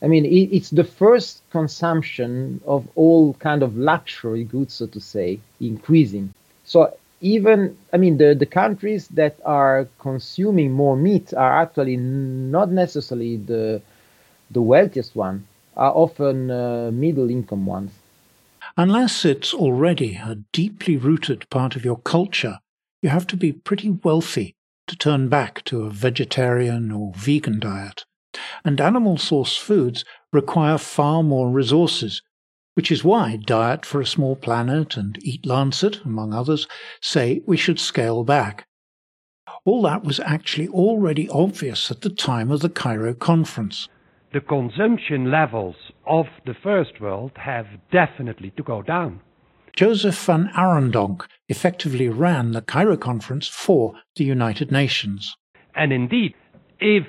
I 0.00 0.06
mean, 0.06 0.24
it, 0.24 0.54
it's 0.54 0.70
the 0.70 0.84
first 0.84 1.42
consumption 1.50 2.60
of 2.66 2.88
all 2.94 3.34
kind 3.34 3.62
of 3.62 3.76
luxury 3.76 4.44
goods, 4.44 4.74
so 4.74 4.86
to 4.86 5.00
say, 5.00 5.40
increasing. 5.60 6.32
So 6.64 6.96
even, 7.20 7.76
I 7.92 7.96
mean, 7.96 8.18
the, 8.18 8.34
the 8.34 8.46
countries 8.46 9.08
that 9.08 9.38
are 9.44 9.88
consuming 9.98 10.72
more 10.72 10.96
meat 10.96 11.34
are 11.34 11.60
actually 11.60 11.96
not 11.96 12.70
necessarily 12.70 13.36
the 13.36 13.82
the 14.50 14.62
wealthiest 14.62 15.14
one, 15.14 15.46
are 15.76 15.92
often 15.92 16.50
uh, 16.50 16.90
middle 16.90 17.28
income 17.28 17.66
ones. 17.66 17.92
Unless 18.78 19.24
it's 19.24 19.52
already 19.52 20.14
a 20.14 20.36
deeply 20.52 20.96
rooted 20.96 21.48
part 21.50 21.76
of 21.76 21.84
your 21.84 21.98
culture, 21.98 22.58
you 23.02 23.10
have 23.10 23.26
to 23.26 23.36
be 23.36 23.52
pretty 23.52 23.90
wealthy 23.90 24.56
to 24.86 24.96
turn 24.96 25.28
back 25.28 25.62
to 25.64 25.82
a 25.82 25.90
vegetarian 25.90 26.90
or 26.90 27.12
vegan 27.14 27.58
diet 27.58 28.04
and 28.64 28.80
animal 28.80 29.18
source 29.18 29.56
foods 29.56 30.04
require 30.32 30.78
far 30.78 31.22
more 31.22 31.50
resources, 31.50 32.22
which 32.74 32.90
is 32.92 33.04
why 33.04 33.36
Diet 33.36 33.84
for 33.84 34.00
a 34.00 34.06
Small 34.06 34.36
Planet 34.36 34.96
and 34.96 35.18
Eat 35.22 35.44
Lancet, 35.44 36.04
among 36.04 36.32
others, 36.32 36.66
say 37.00 37.42
we 37.46 37.56
should 37.56 37.80
scale 37.80 38.24
back. 38.24 38.66
All 39.64 39.82
that 39.82 40.04
was 40.04 40.20
actually 40.20 40.68
already 40.68 41.28
obvious 41.28 41.90
at 41.90 42.02
the 42.02 42.10
time 42.10 42.50
of 42.50 42.60
the 42.60 42.68
Cairo 42.68 43.14
conference. 43.14 43.88
The 44.32 44.40
consumption 44.40 45.30
levels 45.30 45.76
of 46.06 46.26
the 46.44 46.54
first 46.62 47.00
world 47.00 47.32
have 47.36 47.66
definitely 47.90 48.52
to 48.56 48.62
go 48.62 48.82
down. 48.82 49.20
Joseph 49.74 50.24
van 50.24 50.50
Arendonk 50.56 51.26
effectively 51.48 52.08
ran 52.08 52.52
the 52.52 52.62
Cairo 52.62 52.96
conference 52.96 53.48
for 53.48 53.94
the 54.16 54.24
United 54.24 54.70
Nations. 54.70 55.36
And 55.74 55.92
indeed, 55.92 56.34
if 56.80 57.06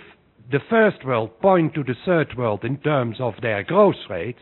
the 0.51 0.59
first 0.69 1.05
world 1.05 1.39
point 1.41 1.73
to 1.75 1.83
the 1.83 1.95
third 2.05 2.35
world 2.37 2.63
in 2.63 2.77
terms 2.77 3.17
of 3.19 3.33
their 3.41 3.63
growth 3.63 3.95
rates 4.09 4.39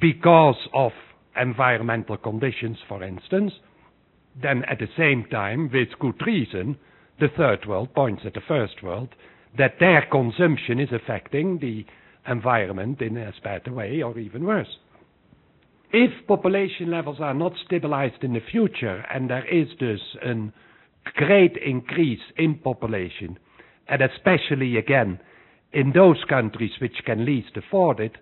because 0.00 0.56
of 0.72 0.92
environmental 1.36 2.16
conditions, 2.16 2.78
for 2.88 3.02
instance, 3.02 3.52
then 4.40 4.64
at 4.64 4.78
the 4.78 4.86
same 4.96 5.24
time, 5.30 5.70
with 5.72 5.88
good 5.98 6.20
reason, 6.24 6.76
the 7.18 7.28
third 7.36 7.66
world 7.66 7.92
points 7.94 8.22
at 8.24 8.34
the 8.34 8.40
first 8.46 8.82
world 8.82 9.08
that 9.58 9.74
their 9.80 10.06
consumption 10.10 10.78
is 10.78 10.88
affecting 10.92 11.58
the 11.58 11.84
environment 12.30 13.00
in 13.00 13.16
a 13.16 13.32
better 13.42 13.72
way 13.72 14.02
or 14.02 14.16
even 14.18 14.44
worse. 14.44 14.76
If 15.92 16.26
population 16.28 16.90
levels 16.90 17.18
are 17.20 17.34
not 17.34 17.52
stabilized 17.66 18.22
in 18.22 18.32
the 18.34 18.40
future 18.52 19.04
and 19.12 19.28
there 19.28 19.46
is 19.52 19.66
thus 19.80 19.98
a 20.24 20.30
um, 20.30 20.52
great 21.16 21.56
increase 21.56 22.20
in 22.36 22.54
population, 22.58 23.38
and 23.90 24.00
especially 24.00 24.76
again 24.76 25.20
in 25.72 25.92
those 25.92 26.22
countries 26.28 26.70
which 26.80 26.96
can 27.04 27.24
least 27.26 27.56
afford 27.56 28.00
it, 28.00 28.16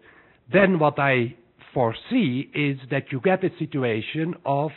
then 0.52 0.78
what 0.78 0.98
I 0.98 1.36
foresee 1.72 2.50
is 2.54 2.78
that 2.90 3.12
you 3.12 3.20
get 3.20 3.44
a 3.44 3.50
situation 3.58 4.34
of 4.44 4.70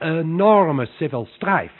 enormous 0.00 0.88
civil 0.98 1.28
strife. 1.36 1.70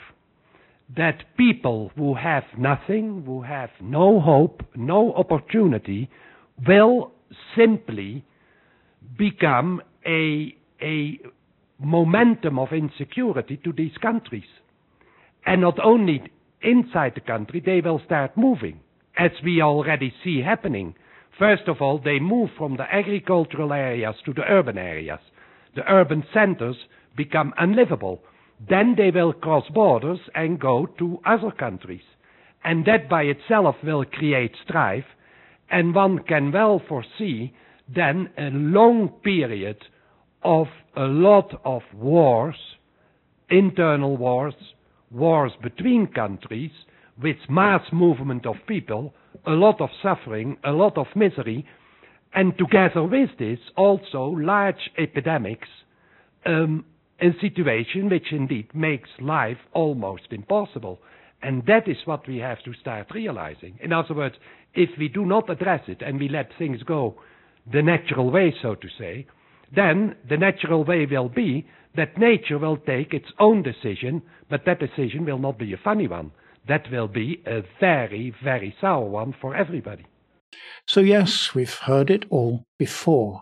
That 0.95 1.23
people 1.37 1.91
who 1.95 2.15
have 2.15 2.43
nothing, 2.57 3.23
who 3.25 3.41
have 3.41 3.69
no 3.81 4.19
hope, 4.19 4.63
no 4.75 5.13
opportunity, 5.13 6.09
will 6.67 7.11
simply 7.57 8.23
become 9.17 9.81
a, 10.05 10.55
a 10.81 11.19
momentum 11.79 12.59
of 12.59 12.69
insecurity 12.71 13.57
to 13.63 13.73
these 13.73 13.97
countries. 14.01 14.43
And 15.45 15.61
not 15.61 15.79
only 15.83 16.21
inside 16.63 17.13
the 17.15 17.21
country, 17.21 17.61
they 17.65 17.81
will 17.81 18.01
start 18.05 18.37
moving, 18.37 18.79
as 19.17 19.31
we 19.43 19.61
already 19.61 20.13
see 20.23 20.41
happening. 20.41 20.95
First 21.37 21.67
of 21.67 21.81
all, 21.81 21.99
they 21.99 22.19
move 22.19 22.49
from 22.57 22.77
the 22.77 22.91
agricultural 22.91 23.73
areas 23.73 24.15
to 24.25 24.33
the 24.33 24.43
urban 24.43 24.77
areas. 24.77 25.19
The 25.75 25.89
urban 25.91 26.23
centers 26.33 26.77
become 27.17 27.53
unlivable. 27.57 28.21
Then 28.69 28.95
they 28.97 29.11
will 29.11 29.33
cross 29.33 29.65
borders 29.73 30.19
and 30.35 30.59
go 30.59 30.85
to 30.99 31.19
other 31.25 31.51
countries. 31.51 32.03
And 32.63 32.85
that 32.85 33.09
by 33.09 33.23
itself 33.23 33.75
will 33.83 34.05
create 34.05 34.55
strife. 34.63 35.05
And 35.69 35.93
one 35.93 36.19
can 36.19 36.51
well 36.51 36.81
foresee 36.87 37.53
then 37.93 38.29
a 38.37 38.49
long 38.51 39.09
period 39.23 39.77
of 40.43 40.67
a 40.95 41.03
lot 41.03 41.59
of 41.65 41.81
wars, 41.93 42.55
internal 43.49 44.15
wars, 44.17 44.53
wars 45.13 45.51
between 45.61 46.07
countries 46.07 46.71
with 47.21 47.37
mass 47.49 47.81
movement 47.91 48.45
of 48.45 48.55
people, 48.67 49.13
a 49.45 49.51
lot 49.51 49.79
of 49.79 49.89
suffering, 50.01 50.57
a 50.63 50.71
lot 50.71 50.97
of 50.97 51.07
misery, 51.15 51.65
and 52.33 52.57
together 52.57 53.03
with 53.03 53.29
this 53.37 53.59
also 53.77 54.25
large 54.25 54.89
epidemics, 54.97 55.67
um, 56.45 56.83
a 57.21 57.29
situation 57.39 58.09
which 58.09 58.31
indeed 58.31 58.67
makes 58.73 59.09
life 59.21 59.57
almost 59.73 60.23
impossible. 60.31 60.99
And 61.41 61.63
that 61.67 61.87
is 61.87 61.97
what 62.05 62.27
we 62.27 62.37
have 62.37 62.63
to 62.63 62.73
start 62.81 63.07
realizing. 63.13 63.77
In 63.81 63.93
other 63.93 64.15
words, 64.15 64.35
if 64.73 64.89
we 64.97 65.09
do 65.09 65.25
not 65.25 65.49
address 65.49 65.81
it 65.87 66.01
and 66.01 66.19
we 66.19 66.29
let 66.29 66.49
things 66.57 66.81
go 66.83 67.15
the 67.71 67.81
natural 67.81 68.31
way, 68.31 68.53
so 68.61 68.75
to 68.75 68.87
say, 68.97 69.27
then 69.75 70.15
the 70.29 70.37
natural 70.37 70.83
way 70.83 71.05
will 71.05 71.29
be 71.29 71.65
that 71.95 72.17
nature 72.17 72.57
will 72.57 72.77
take 72.77 73.13
its 73.13 73.31
own 73.39 73.63
decision, 73.63 74.21
but 74.49 74.65
that 74.65 74.79
decision 74.79 75.25
will 75.25 75.39
not 75.39 75.57
be 75.57 75.73
a 75.73 75.77
funny 75.83 76.07
one. 76.07 76.31
That 76.67 76.89
will 76.91 77.07
be 77.07 77.41
a 77.45 77.61
very, 77.79 78.33
very 78.43 78.75
sour 78.79 79.05
one 79.05 79.35
for 79.39 79.55
everybody. 79.55 80.05
So, 80.87 81.01
yes, 81.01 81.53
we've 81.53 81.73
heard 81.73 82.09
it 82.09 82.25
all 82.29 82.63
before, 82.77 83.41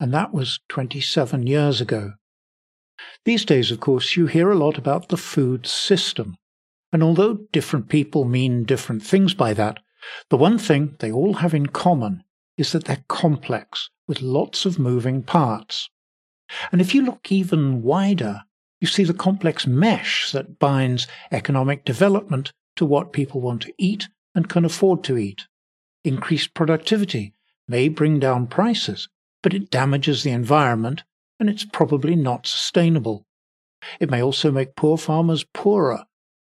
and 0.00 0.12
that 0.14 0.32
was 0.32 0.60
27 0.68 1.46
years 1.46 1.80
ago. 1.80 2.14
These 3.24 3.44
days, 3.44 3.70
of 3.70 3.80
course, 3.80 4.16
you 4.16 4.26
hear 4.26 4.50
a 4.50 4.58
lot 4.58 4.78
about 4.78 5.08
the 5.08 5.16
food 5.16 5.66
system, 5.66 6.36
and 6.92 7.02
although 7.02 7.38
different 7.52 7.88
people 7.88 8.24
mean 8.24 8.64
different 8.64 9.02
things 9.02 9.34
by 9.34 9.54
that, 9.54 9.80
the 10.30 10.36
one 10.36 10.58
thing 10.58 10.96
they 10.98 11.10
all 11.10 11.34
have 11.34 11.54
in 11.54 11.66
common 11.66 12.24
is 12.56 12.72
that 12.72 12.84
they're 12.84 13.04
complex 13.08 13.90
with 14.06 14.22
lots 14.22 14.66
of 14.66 14.78
moving 14.78 15.22
parts. 15.22 15.88
And 16.70 16.80
if 16.80 16.94
you 16.94 17.02
look 17.02 17.30
even 17.32 17.82
wider, 17.82 18.42
you 18.80 18.86
see 18.86 19.04
the 19.04 19.14
complex 19.14 19.66
mesh 19.66 20.32
that 20.32 20.58
binds 20.58 21.06
economic 21.30 21.84
development 21.84 22.52
to 22.76 22.84
what 22.84 23.12
people 23.12 23.40
want 23.40 23.62
to 23.62 23.72
eat 23.78 24.08
and 24.34 24.48
can 24.48 24.64
afford 24.64 25.04
to 25.04 25.16
eat. 25.16 25.46
Increased 26.04 26.54
productivity 26.54 27.34
may 27.68 27.88
bring 27.88 28.18
down 28.18 28.48
prices, 28.48 29.08
but 29.42 29.54
it 29.54 29.70
damages 29.70 30.22
the 30.22 30.30
environment 30.30 31.04
and 31.38 31.48
it's 31.48 31.64
probably 31.64 32.16
not 32.16 32.46
sustainable. 32.46 33.26
It 33.98 34.10
may 34.10 34.22
also 34.22 34.50
make 34.50 34.76
poor 34.76 34.96
farmers 34.96 35.44
poorer, 35.54 36.04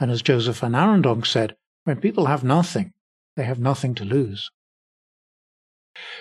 and 0.00 0.10
as 0.10 0.22
Joseph 0.22 0.60
van 0.60 0.72
Arendonk 0.72 1.26
said, 1.26 1.56
when 1.84 2.00
people 2.00 2.26
have 2.26 2.44
nothing, 2.44 2.92
they 3.36 3.44
have 3.44 3.58
nothing 3.58 3.94
to 3.96 4.04
lose. 4.04 4.50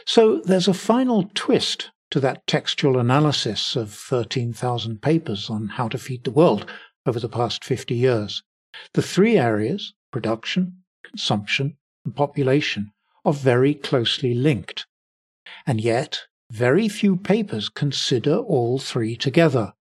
So 0.05 0.39
there's 0.39 0.67
a 0.67 0.73
final 0.73 1.29
twist 1.33 1.91
to 2.11 2.19
that 2.21 2.47
textual 2.47 2.97
analysis 2.99 3.75
of 3.75 3.93
13,000 3.93 5.01
papers 5.01 5.49
on 5.49 5.67
how 5.67 5.87
to 5.89 5.97
feed 5.97 6.23
the 6.23 6.31
world 6.31 6.69
over 7.05 7.19
the 7.19 7.29
past 7.29 7.63
50 7.63 7.95
years. 7.95 8.43
The 8.93 9.01
three 9.01 9.37
areas, 9.37 9.93
production, 10.11 10.83
consumption, 11.03 11.77
and 12.05 12.15
population, 12.15 12.91
are 13.25 13.33
very 13.33 13.73
closely 13.73 14.33
linked. 14.33 14.85
And 15.65 15.81
yet, 15.81 16.23
very 16.51 16.87
few 16.87 17.17
papers 17.17 17.69
consider 17.69 18.37
all 18.37 18.79
three 18.79 19.17
together. 19.17 19.73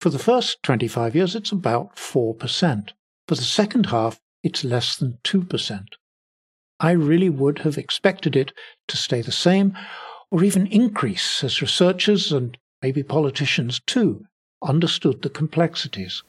For 0.00 0.08
the 0.08 0.18
first 0.18 0.62
25 0.62 1.14
years, 1.14 1.36
it's 1.36 1.52
about 1.52 1.96
4%. 1.96 2.92
For 3.28 3.34
the 3.34 3.42
second 3.42 3.86
half, 3.86 4.18
it's 4.42 4.64
less 4.64 4.96
than 4.96 5.18
2%. 5.24 5.84
I 6.80 6.92
really 6.92 7.28
would 7.28 7.58
have 7.60 7.78
expected 7.78 8.36
it 8.36 8.52
to 8.88 8.96
stay 8.96 9.20
the 9.22 9.32
same 9.32 9.76
or 10.30 10.42
even 10.42 10.66
increase 10.66 11.44
as 11.44 11.60
researchers 11.60 12.32
and 12.32 12.56
maybe 12.82 13.02
politicians 13.02 13.80
too 13.86 14.24
understood 14.62 15.20
the 15.20 15.28
complexities. 15.28 16.22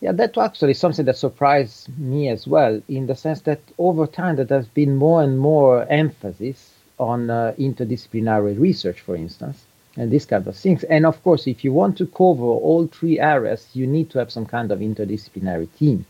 Yeah, 0.00 0.12
that 0.12 0.36
actually 0.36 0.74
something 0.74 1.06
that 1.06 1.16
surprised 1.16 1.88
me 1.98 2.28
as 2.28 2.46
well, 2.46 2.82
in 2.88 3.06
the 3.06 3.14
sense 3.14 3.42
that 3.42 3.60
over 3.78 4.06
time 4.06 4.36
there 4.36 4.46
has 4.46 4.66
been 4.66 4.96
more 4.96 5.22
and 5.22 5.38
more 5.38 5.86
emphasis 5.88 6.72
on 6.98 7.30
uh, 7.30 7.54
interdisciplinary 7.58 8.58
research, 8.58 9.00
for 9.00 9.16
instance, 9.16 9.64
and 9.96 10.10
these 10.10 10.26
kind 10.26 10.46
of 10.46 10.56
things. 10.56 10.84
And 10.84 11.06
of 11.06 11.22
course, 11.22 11.46
if 11.46 11.64
you 11.64 11.72
want 11.72 11.96
to 11.98 12.06
cover 12.06 12.42
all 12.42 12.86
three 12.86 13.18
areas, 13.20 13.68
you 13.72 13.86
need 13.86 14.10
to 14.10 14.18
have 14.18 14.30
some 14.30 14.46
kind 14.46 14.72
of 14.72 14.80
interdisciplinary 14.80 15.68
team, 15.78 16.04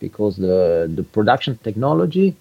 because 0.00 0.36
the 0.36 0.90
the 0.94 1.02
production 1.02 1.58
technology 1.58 2.36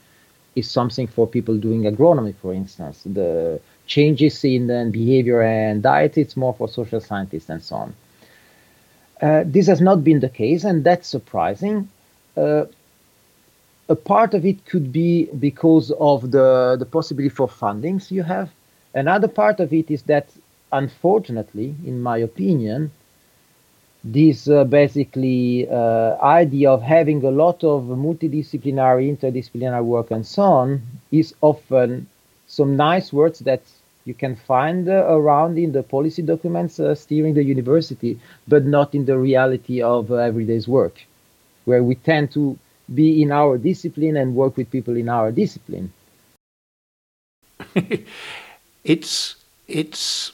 is 0.55 0.69
something 0.69 1.07
for 1.07 1.27
people 1.27 1.57
doing 1.57 1.83
agronomy, 1.83 2.33
for 2.35 2.53
instance. 2.53 3.03
The 3.05 3.59
changes 3.87 4.43
in 4.43 4.69
uh, 4.69 4.85
behavior 4.91 5.41
and 5.41 5.81
diet, 5.83 6.17
it's 6.17 6.37
more 6.37 6.53
for 6.53 6.67
social 6.67 6.99
scientists 6.99 7.49
and 7.49 7.61
so 7.61 7.75
on. 7.75 7.95
Uh, 9.21 9.43
this 9.45 9.67
has 9.67 9.81
not 9.81 10.03
been 10.03 10.19
the 10.19 10.29
case, 10.29 10.63
and 10.63 10.83
that's 10.83 11.07
surprising. 11.07 11.87
Uh, 12.35 12.65
a 13.89 13.95
part 13.95 14.33
of 14.33 14.45
it 14.45 14.65
could 14.65 14.91
be 14.91 15.25
because 15.39 15.91
of 15.99 16.31
the, 16.31 16.75
the 16.79 16.85
possibility 16.85 17.29
for 17.29 17.47
fundings 17.47 18.11
you 18.11 18.23
have. 18.23 18.49
Another 18.93 19.27
part 19.27 19.59
of 19.59 19.73
it 19.73 19.89
is 19.91 20.03
that, 20.03 20.29
unfortunately, 20.71 21.75
in 21.85 22.01
my 22.01 22.17
opinion, 22.17 22.91
this 24.03 24.49
uh, 24.49 24.63
basically 24.65 25.67
uh, 25.69 26.17
idea 26.21 26.69
of 26.69 26.81
having 26.81 27.23
a 27.23 27.31
lot 27.31 27.63
of 27.63 27.83
multidisciplinary, 27.83 29.15
interdisciplinary 29.15 29.83
work 29.83 30.11
and 30.11 30.25
so 30.25 30.43
on 30.43 30.81
is 31.11 31.33
often 31.41 32.07
some 32.47 32.75
nice 32.75 33.13
words 33.13 33.39
that 33.39 33.61
you 34.05 34.13
can 34.13 34.35
find 34.35 34.89
uh, 34.89 35.05
around 35.07 35.57
in 35.57 35.71
the 35.71 35.81
policy 35.83 36.21
documents 36.21 36.79
uh, 36.79 36.93
steering 36.93 37.33
the 37.33 37.43
university, 37.43 38.19
but 38.47 38.65
not 38.65 38.93
in 38.93 39.05
the 39.05 39.17
reality 39.17 39.81
of 39.81 40.11
uh, 40.11 40.15
everyday's 40.15 40.67
work, 40.67 41.05
where 41.63 41.83
we 41.83 41.95
tend 41.95 42.31
to 42.31 42.57
be 42.93 43.21
in 43.21 43.31
our 43.31 43.57
discipline 43.57 44.17
and 44.17 44.35
work 44.35 44.57
with 44.57 44.69
people 44.69 44.97
in 44.97 45.07
our 45.07 45.31
discipline. 45.31 45.93
it's 48.83 49.35
it's 49.67 50.33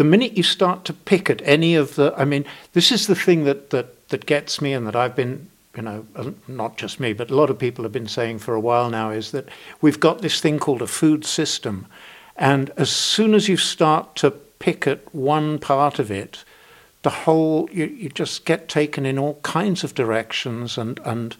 the 0.00 0.04
minute 0.04 0.34
you 0.34 0.42
start 0.42 0.86
to 0.86 0.94
pick 0.94 1.28
at 1.28 1.42
any 1.44 1.74
of 1.74 1.96
the, 1.96 2.14
I 2.16 2.24
mean, 2.24 2.46
this 2.72 2.90
is 2.90 3.06
the 3.06 3.14
thing 3.14 3.44
that 3.44 3.68
that 3.68 4.08
that 4.08 4.24
gets 4.24 4.58
me, 4.62 4.72
and 4.72 4.86
that 4.86 4.96
I've 4.96 5.14
been, 5.14 5.50
you 5.76 5.82
know, 5.82 6.06
uh, 6.16 6.30
not 6.48 6.78
just 6.78 7.00
me, 7.00 7.12
but 7.12 7.30
a 7.30 7.34
lot 7.34 7.50
of 7.50 7.58
people 7.58 7.84
have 7.84 7.92
been 7.92 8.08
saying 8.08 8.38
for 8.38 8.54
a 8.54 8.60
while 8.60 8.88
now, 8.88 9.10
is 9.10 9.30
that 9.32 9.46
we've 9.82 10.00
got 10.00 10.22
this 10.22 10.40
thing 10.40 10.58
called 10.58 10.80
a 10.80 10.86
food 10.86 11.26
system, 11.26 11.84
and 12.34 12.70
as 12.78 12.90
soon 12.90 13.34
as 13.34 13.46
you 13.46 13.58
start 13.58 14.16
to 14.16 14.30
pick 14.58 14.86
at 14.86 15.00
one 15.14 15.58
part 15.58 15.98
of 15.98 16.10
it, 16.10 16.44
the 17.02 17.10
whole 17.10 17.68
you, 17.70 17.84
you 17.84 18.08
just 18.08 18.46
get 18.46 18.70
taken 18.70 19.04
in 19.04 19.18
all 19.18 19.34
kinds 19.42 19.84
of 19.84 19.94
directions 19.94 20.78
and 20.78 20.98
and 21.04 21.36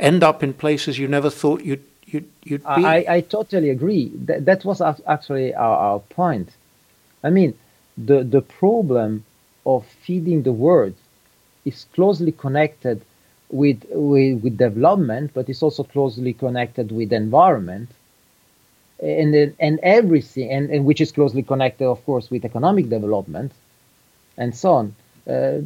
end 0.00 0.24
up 0.24 0.42
in 0.42 0.52
places 0.52 0.98
you 0.98 1.06
never 1.06 1.30
thought 1.30 1.62
you'd 1.62 1.84
you'd, 2.06 2.28
you'd 2.42 2.64
be. 2.64 2.84
I, 2.84 3.04
I 3.08 3.20
totally 3.20 3.70
agree. 3.70 4.10
That, 4.26 4.44
that 4.46 4.64
was 4.64 4.80
actually 4.80 5.54
our, 5.54 5.76
our 5.76 6.00
point. 6.00 6.48
I 7.22 7.30
mean, 7.30 7.54
the, 7.96 8.22
the 8.22 8.40
problem 8.42 9.24
of 9.64 9.86
feeding 9.86 10.42
the 10.42 10.52
world 10.52 10.94
is 11.64 11.84
closely 11.94 12.32
connected 12.32 13.00
with, 13.50 13.84
with, 13.90 14.42
with 14.42 14.56
development, 14.56 15.30
but 15.34 15.48
it's 15.48 15.62
also 15.62 15.84
closely 15.84 16.32
connected 16.32 16.90
with 16.90 17.12
environment 17.12 17.90
and, 19.00 19.34
and 19.58 19.80
everything, 19.82 20.50
and, 20.50 20.70
and 20.70 20.84
which 20.84 21.00
is 21.00 21.12
closely 21.12 21.42
connected, 21.42 21.86
of 21.86 22.04
course, 22.04 22.30
with 22.30 22.44
economic 22.44 22.88
development 22.88 23.52
and 24.36 24.54
so 24.54 24.72
on. 24.72 24.94
Uh, 25.28 25.60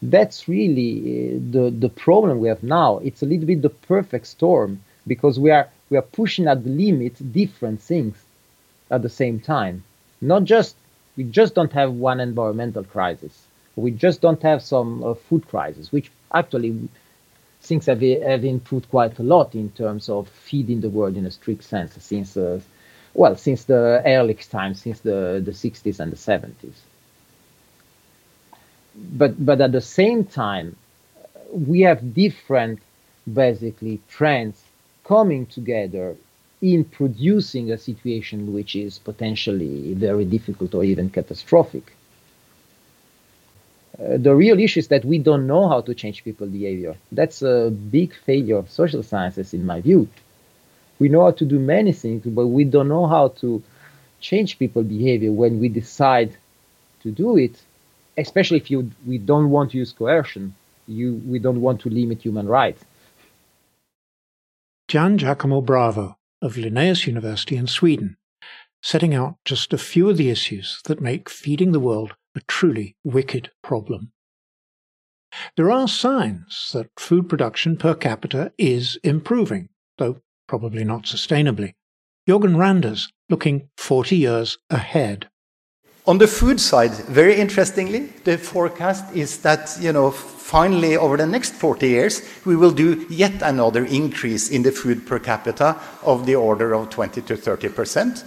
that's 0.00 0.48
really 0.48 1.36
uh, 1.36 1.38
the, 1.50 1.70
the 1.70 1.88
problem 1.88 2.38
we 2.40 2.48
have 2.48 2.62
now. 2.62 2.98
It's 2.98 3.22
a 3.22 3.26
little 3.26 3.46
bit 3.46 3.62
the 3.62 3.70
perfect 3.70 4.26
storm 4.26 4.80
because 5.06 5.38
we 5.38 5.50
are, 5.50 5.68
we 5.90 5.96
are 5.96 6.02
pushing 6.02 6.46
at 6.46 6.64
the 6.64 6.70
limit 6.70 7.32
different 7.32 7.80
things 7.80 8.16
at 8.90 9.02
the 9.02 9.08
same 9.08 9.40
time. 9.40 9.84
Not 10.20 10.44
just 10.44 10.76
we 11.16 11.24
just 11.24 11.54
don't 11.54 11.72
have 11.72 11.92
one 11.92 12.20
environmental 12.20 12.84
crisis. 12.84 13.46
We 13.76 13.90
just 13.90 14.20
don't 14.20 14.42
have 14.42 14.62
some 14.62 15.02
uh, 15.02 15.14
food 15.14 15.46
crisis, 15.48 15.92
which 15.92 16.10
actually 16.32 16.88
things 17.62 17.86
have, 17.86 18.00
have 18.00 18.44
improved 18.44 18.88
quite 18.90 19.18
a 19.18 19.22
lot 19.22 19.54
in 19.54 19.70
terms 19.70 20.08
of 20.08 20.28
feeding 20.28 20.80
the 20.80 20.90
world 20.90 21.16
in 21.16 21.26
a 21.26 21.30
strict 21.30 21.64
sense 21.64 21.94
since, 22.02 22.36
uh, 22.36 22.60
well, 23.14 23.36
since 23.36 23.64
the 23.64 24.02
Ehrlich 24.04 24.48
times, 24.48 24.82
since 24.82 25.00
the, 25.00 25.40
the 25.44 25.52
60s 25.52 26.00
and 26.00 26.12
the 26.12 26.16
70s. 26.16 26.74
But, 28.94 29.44
but 29.44 29.60
at 29.60 29.72
the 29.72 29.80
same 29.80 30.24
time, 30.24 30.76
we 31.50 31.80
have 31.80 32.14
different, 32.14 32.80
basically, 33.32 34.00
trends 34.08 34.62
coming 35.04 35.46
together 35.46 36.16
in 36.62 36.84
producing 36.84 37.72
a 37.72 37.76
situation 37.76 38.54
which 38.54 38.76
is 38.76 39.00
potentially 39.00 39.94
very 39.94 40.24
difficult 40.24 40.74
or 40.74 40.84
even 40.84 41.10
catastrophic. 41.10 41.92
Uh, 43.98 44.16
the 44.16 44.34
real 44.34 44.58
issue 44.60 44.78
is 44.78 44.88
that 44.88 45.04
we 45.04 45.18
don't 45.18 45.46
know 45.48 45.68
how 45.68 45.80
to 45.80 45.92
change 45.92 46.22
people 46.22 46.46
behavior. 46.46 46.94
That's 47.10 47.42
a 47.42 47.70
big 47.70 48.14
failure 48.14 48.56
of 48.56 48.70
social 48.70 49.02
sciences, 49.02 49.52
in 49.52 49.66
my 49.66 49.80
view. 49.80 50.08
We 51.00 51.08
know 51.08 51.24
how 51.24 51.32
to 51.32 51.44
do 51.44 51.58
many 51.58 51.92
things, 51.92 52.22
but 52.24 52.46
we 52.46 52.62
don't 52.64 52.88
know 52.88 53.08
how 53.08 53.28
to 53.40 53.60
change 54.20 54.58
people 54.58 54.84
behavior 54.84 55.32
when 55.32 55.58
we 55.58 55.68
decide 55.68 56.36
to 57.02 57.10
do 57.10 57.36
it, 57.36 57.60
especially 58.16 58.58
if 58.58 58.70
you, 58.70 58.92
we 59.04 59.18
don't 59.18 59.50
want 59.50 59.72
to 59.72 59.78
use 59.78 59.92
coercion. 59.92 60.54
You, 60.86 61.20
we 61.26 61.40
don't 61.40 61.60
want 61.60 61.80
to 61.80 61.88
limit 61.90 62.22
human 62.22 62.46
rights. 62.46 62.84
Gian 64.86 65.18
Giacomo 65.18 65.60
Bravo 65.60 66.16
of 66.42 66.58
Linnaeus 66.58 67.06
University 67.06 67.56
in 67.56 67.66
Sweden, 67.66 68.16
setting 68.82 69.14
out 69.14 69.36
just 69.44 69.72
a 69.72 69.78
few 69.78 70.10
of 70.10 70.18
the 70.18 70.28
issues 70.28 70.80
that 70.84 71.00
make 71.00 71.30
feeding 71.30 71.72
the 71.72 71.80
world 71.80 72.14
a 72.34 72.40
truly 72.40 72.96
wicked 73.04 73.50
problem. 73.62 74.12
There 75.56 75.70
are 75.70 75.88
signs 75.88 76.70
that 76.74 76.90
food 76.98 77.28
production 77.28 77.76
per 77.76 77.94
capita 77.94 78.52
is 78.58 78.98
improving, 79.02 79.70
though 79.96 80.20
probably 80.46 80.84
not 80.84 81.04
sustainably. 81.04 81.74
Jorgen 82.28 82.56
Randers 82.58 83.12
looking 83.30 83.68
40 83.78 84.16
years 84.16 84.58
ahead. 84.68 85.28
On 86.04 86.18
the 86.18 86.26
food 86.26 86.60
side, 86.60 86.90
very 87.06 87.36
interestingly, 87.36 88.06
the 88.24 88.36
forecast 88.36 89.04
is 89.14 89.38
that, 89.38 89.76
you 89.80 89.92
know, 89.92 90.10
finally 90.10 90.96
over 90.96 91.16
the 91.16 91.26
next 91.26 91.54
40 91.54 91.86
years, 91.86 92.22
we 92.44 92.56
will 92.56 92.72
do 92.72 93.06
yet 93.08 93.40
another 93.40 93.84
increase 93.84 94.50
in 94.50 94.64
the 94.64 94.72
food 94.72 95.06
per 95.06 95.20
capita 95.20 95.76
of 96.02 96.26
the 96.26 96.34
order 96.34 96.74
of 96.74 96.90
20 96.90 97.22
to 97.22 97.36
30 97.36 97.68
percent. 97.68 98.24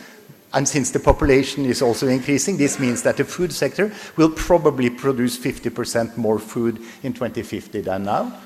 And 0.53 0.65
since 0.65 0.91
the 0.91 1.01
population 1.01 1.65
is 1.65 1.81
also 1.81 2.07
increasing, 2.07 2.55
this 2.55 2.79
means 2.79 3.03
that 3.03 3.17
the 3.17 3.25
food 3.25 3.51
sector 3.51 3.91
will 4.15 4.29
probably 4.29 4.89
produce 4.89 5.35
50 5.35 5.69
percent 5.71 6.17
more 6.17 6.39
food 6.39 6.81
in 7.03 7.11
2050 7.11 7.81
than 7.81 8.03
now. 8.05 8.39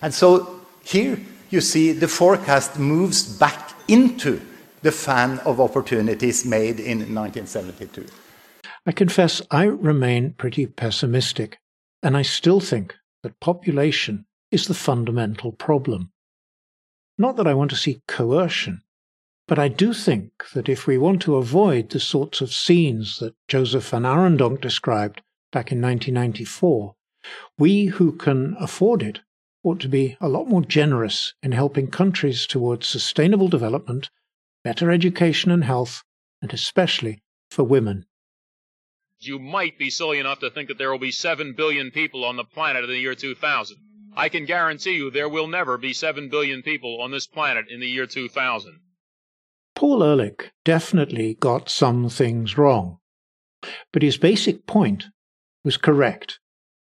And 0.00 0.14
so 0.14 0.60
here 0.84 1.18
you 1.50 1.60
see 1.60 1.90
the 1.90 2.06
forecast 2.06 2.78
moves 2.78 3.24
back 3.24 3.72
into 3.88 4.40
the 4.82 4.92
fan 4.92 5.40
of 5.40 5.60
opportunities 5.60 6.44
made 6.44 6.78
in 6.78 6.98
1972. 7.12 8.06
I 8.88 8.92
confess 8.92 9.42
I 9.50 9.64
remain 9.64 10.34
pretty 10.34 10.64
pessimistic. 10.66 11.58
and 12.04 12.16
I 12.16 12.22
still 12.22 12.60
think 12.60 12.94
that 13.24 13.40
population 13.40 14.26
is 14.52 14.68
the 14.68 14.74
fundamental 14.74 15.50
problem. 15.50 16.12
Not 17.18 17.34
that 17.36 17.48
I 17.48 17.54
want 17.54 17.70
to 17.70 17.76
see 17.76 18.02
coercion, 18.06 18.82
but 19.48 19.58
I 19.58 19.66
do 19.66 19.92
think 19.92 20.30
that 20.54 20.68
if 20.68 20.86
we 20.86 20.98
want 20.98 21.20
to 21.22 21.34
avoid 21.34 21.90
the 21.90 21.98
sorts 21.98 22.40
of 22.40 22.52
scenes 22.52 23.18
that 23.18 23.34
Joseph 23.48 23.90
van 23.90 24.02
Arendonk 24.02 24.60
described 24.60 25.20
back 25.50 25.72
in 25.72 25.80
1994, 25.80 26.94
we 27.58 27.86
who 27.86 28.12
can 28.12 28.56
afford 28.60 29.02
it 29.02 29.20
ought 29.64 29.80
to 29.80 29.88
be 29.88 30.16
a 30.20 30.28
lot 30.28 30.46
more 30.46 30.62
generous 30.62 31.34
in 31.42 31.50
helping 31.50 31.90
countries 31.90 32.46
towards 32.46 32.86
sustainable 32.86 33.48
development, 33.48 34.10
better 34.62 34.92
education 34.92 35.50
and 35.50 35.64
health, 35.64 36.04
and 36.40 36.54
especially 36.54 37.20
for 37.50 37.64
women. 37.64 38.06
You 39.18 39.38
might 39.38 39.78
be 39.78 39.90
silly 39.90 40.18
enough 40.18 40.40
to 40.40 40.50
think 40.50 40.68
that 40.68 40.78
there 40.78 40.90
will 40.90 40.98
be 40.98 41.10
7 41.10 41.54
billion 41.54 41.90
people 41.90 42.24
on 42.24 42.36
the 42.36 42.44
planet 42.44 42.84
in 42.84 42.90
the 42.90 42.98
year 42.98 43.14
2000. 43.14 43.76
I 44.14 44.28
can 44.28 44.44
guarantee 44.44 44.96
you 44.96 45.10
there 45.10 45.28
will 45.28 45.46
never 45.46 45.78
be 45.78 45.92
7 45.92 46.28
billion 46.28 46.62
people 46.62 47.00
on 47.00 47.10
this 47.10 47.26
planet 47.26 47.66
in 47.70 47.80
the 47.80 47.88
year 47.88 48.06
2000. 48.06 48.80
Paul 49.74 50.02
Ehrlich 50.02 50.52
definitely 50.64 51.34
got 51.34 51.68
some 51.68 52.08
things 52.08 52.56
wrong, 52.56 52.98
but 53.92 54.02
his 54.02 54.16
basic 54.16 54.66
point 54.66 55.04
was 55.64 55.76
correct, 55.76 56.38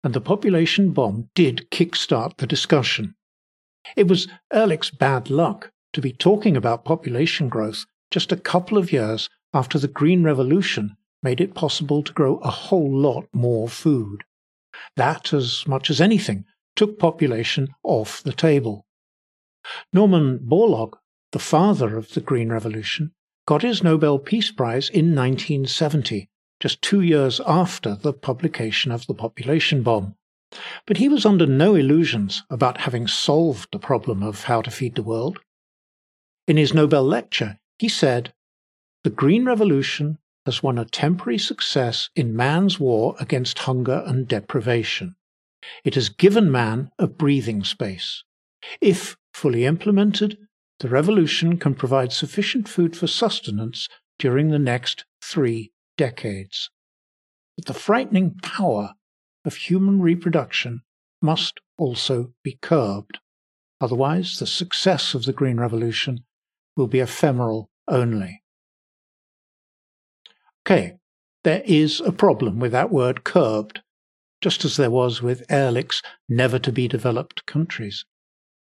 and 0.03 0.13
the 0.13 0.21
population 0.21 0.91
bomb 0.91 1.29
did 1.35 1.69
kickstart 1.69 2.37
the 2.37 2.47
discussion. 2.47 3.15
It 3.95 4.07
was 4.07 4.27
Ehrlich's 4.53 4.91
bad 4.91 5.29
luck 5.29 5.71
to 5.93 6.01
be 6.01 6.13
talking 6.13 6.55
about 6.55 6.85
population 6.85 7.49
growth 7.49 7.85
just 8.11 8.31
a 8.31 8.37
couple 8.37 8.77
of 8.77 8.91
years 8.91 9.29
after 9.53 9.79
the 9.79 9.87
Green 9.87 10.23
Revolution 10.23 10.95
made 11.23 11.41
it 11.41 11.53
possible 11.53 12.03
to 12.03 12.13
grow 12.13 12.37
a 12.37 12.49
whole 12.49 12.91
lot 12.91 13.25
more 13.33 13.67
food. 13.67 14.23
That, 14.95 15.33
as 15.33 15.65
much 15.67 15.89
as 15.89 15.99
anything, 15.99 16.45
took 16.75 16.99
population 16.99 17.69
off 17.83 18.21
the 18.21 18.33
table. 18.33 18.85
Norman 19.91 20.39
Borlaug, 20.39 20.97
the 21.31 21.39
father 21.39 21.97
of 21.97 22.13
the 22.13 22.21
Green 22.21 22.49
Revolution, 22.49 23.11
got 23.47 23.63
his 23.63 23.83
Nobel 23.83 24.19
Peace 24.19 24.51
Prize 24.51 24.89
in 24.89 25.15
1970, 25.15 26.29
just 26.59 26.81
two 26.81 27.01
years 27.01 27.41
after 27.45 27.95
the 27.95 28.13
publication 28.13 28.91
of 28.91 29.07
the 29.07 29.13
population 29.13 29.83
bomb. 29.83 30.15
But 30.85 30.97
he 30.97 31.09
was 31.09 31.25
under 31.25 31.45
no 31.45 31.75
illusions 31.75 32.43
about 32.49 32.81
having 32.81 33.07
solved 33.07 33.69
the 33.71 33.79
problem 33.79 34.23
of 34.23 34.43
how 34.43 34.61
to 34.61 34.71
feed 34.71 34.95
the 34.95 35.03
world. 35.03 35.39
In 36.47 36.57
his 36.57 36.73
Nobel 36.73 37.03
lecture, 37.03 37.59
he 37.77 37.89
said, 37.89 38.33
The 39.03 39.09
Green 39.09 39.45
Revolution 39.45 40.17
has 40.47 40.63
won 40.63 40.77
a 40.77 40.85
temporary 40.85 41.37
success 41.37 42.09
in 42.15 42.33
man's 42.33 42.79
war 42.79 43.15
against 43.19 43.59
hunger 43.59 44.01
and 44.05 44.29
deprivation. 44.29 45.13
It 45.83 45.95
has 45.95 46.07
given 46.07 46.49
man 46.49 46.89
a 46.97 47.05
breathing 47.05 47.65
space. 47.65 48.23
If 48.79 49.17
fully 49.33 49.65
implemented, 49.65 50.37
the 50.79 50.87
revolution 50.87 51.57
can 51.57 51.75
provide 51.75 52.13
sufficient 52.13 52.69
food 52.69 52.95
for 52.95 53.07
sustenance 53.07 53.89
during 54.17 54.49
the 54.49 54.57
next 54.57 55.03
three 55.21 55.73
decades. 55.97 56.69
But 57.57 57.65
the 57.65 57.73
frightening 57.73 58.35
power 58.41 58.93
of 59.43 59.55
human 59.55 60.01
reproduction 60.01 60.81
must 61.21 61.59
also 61.77 62.31
be 62.41 62.57
curbed. 62.61 63.19
Otherwise, 63.81 64.39
the 64.39 64.47
success 64.47 65.13
of 65.13 65.25
the 65.25 65.33
Green 65.33 65.59
Revolution 65.59 66.23
will 66.77 66.87
be 66.87 67.01
ephemeral 67.01 67.69
only. 67.87 68.43
Okay, 70.67 70.97
there 71.45 71.61
is 71.63 72.01
a 72.01 72.11
problem 72.11 72.59
with 72.59 72.73
that 72.73 72.91
word 72.91 73.23
curbed 73.23 73.79
just 74.41 74.65
as 74.65 74.75
there 74.75 74.91
was 74.91 75.21
with 75.21 75.49
Ehrlich's 75.49 76.01
never 76.27 76.59
to 76.59 76.73
be 76.73 76.89
developed 76.89 77.45
countries. 77.45 78.03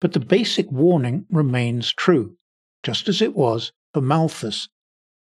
But 0.01 0.11
the 0.11 0.19
basic 0.19 0.69
warning 0.69 1.25
remains 1.29 1.93
true, 1.93 2.35
just 2.83 3.07
as 3.07 3.21
it 3.21 3.33
was 3.33 3.71
for 3.93 4.01
Malthus. 4.01 4.67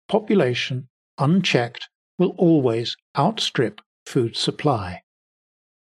Population, 0.08 0.88
unchecked, 1.16 1.88
will 2.18 2.34
always 2.36 2.96
outstrip 3.16 3.80
food 4.04 4.36
supply. 4.36 5.02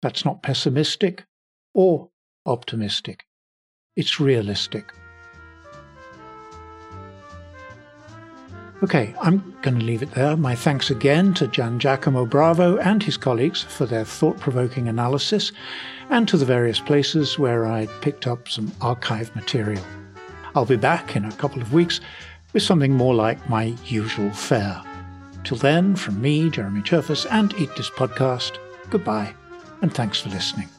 That's 0.02 0.26
not 0.26 0.44
pessimistic 0.44 1.24
or 1.74 2.10
optimistic. 2.46 3.24
It's 3.96 4.20
realistic. 4.20 4.92
Okay, 8.84 9.16
I'm 9.22 9.56
going 9.62 9.80
to 9.80 9.86
leave 9.86 10.04
it 10.04 10.12
there. 10.12 10.36
My 10.36 10.54
thanks 10.54 10.92
again 10.92 11.34
to 11.36 11.48
Gian 11.48 11.80
Giacomo 11.80 12.26
Bravo 12.26 12.78
and 12.78 13.02
his 13.02 13.16
colleagues 13.16 13.64
for 13.64 13.86
their 13.86 14.04
thought 14.04 14.38
provoking 14.40 14.90
analysis, 14.90 15.54
and 16.10 16.28
to 16.28 16.38
the 16.38 16.46
various 16.46 16.82
places 16.82 17.40
where 17.40 17.66
I 17.66 17.88
picked 18.02 18.28
up 18.28 18.50
some 18.50 18.72
archive 18.82 19.34
material. 19.34 19.84
I'll 20.56 20.66
be 20.66 20.76
back 20.76 21.16
in 21.16 21.26
a 21.26 21.32
couple 21.34 21.62
of 21.62 21.74
weeks 21.74 22.02
with 22.54 22.64
something 22.64 22.94
more 22.94 23.16
like 23.16 23.50
my 23.50 23.76
usual 23.86 24.30
fare. 24.32 24.82
Till 25.46 25.58
then, 25.58 25.96
from 25.96 26.22
me, 26.22 26.50
Jeremy 26.50 26.82
Cherfas, 26.82 27.26
and 27.32 27.54
Eat 27.58 27.70
This 27.78 27.90
Podcast, 27.90 28.58
goodbye, 28.90 29.34
and 29.82 29.94
thanks 29.94 30.20
for 30.20 30.30
listening. 30.30 30.70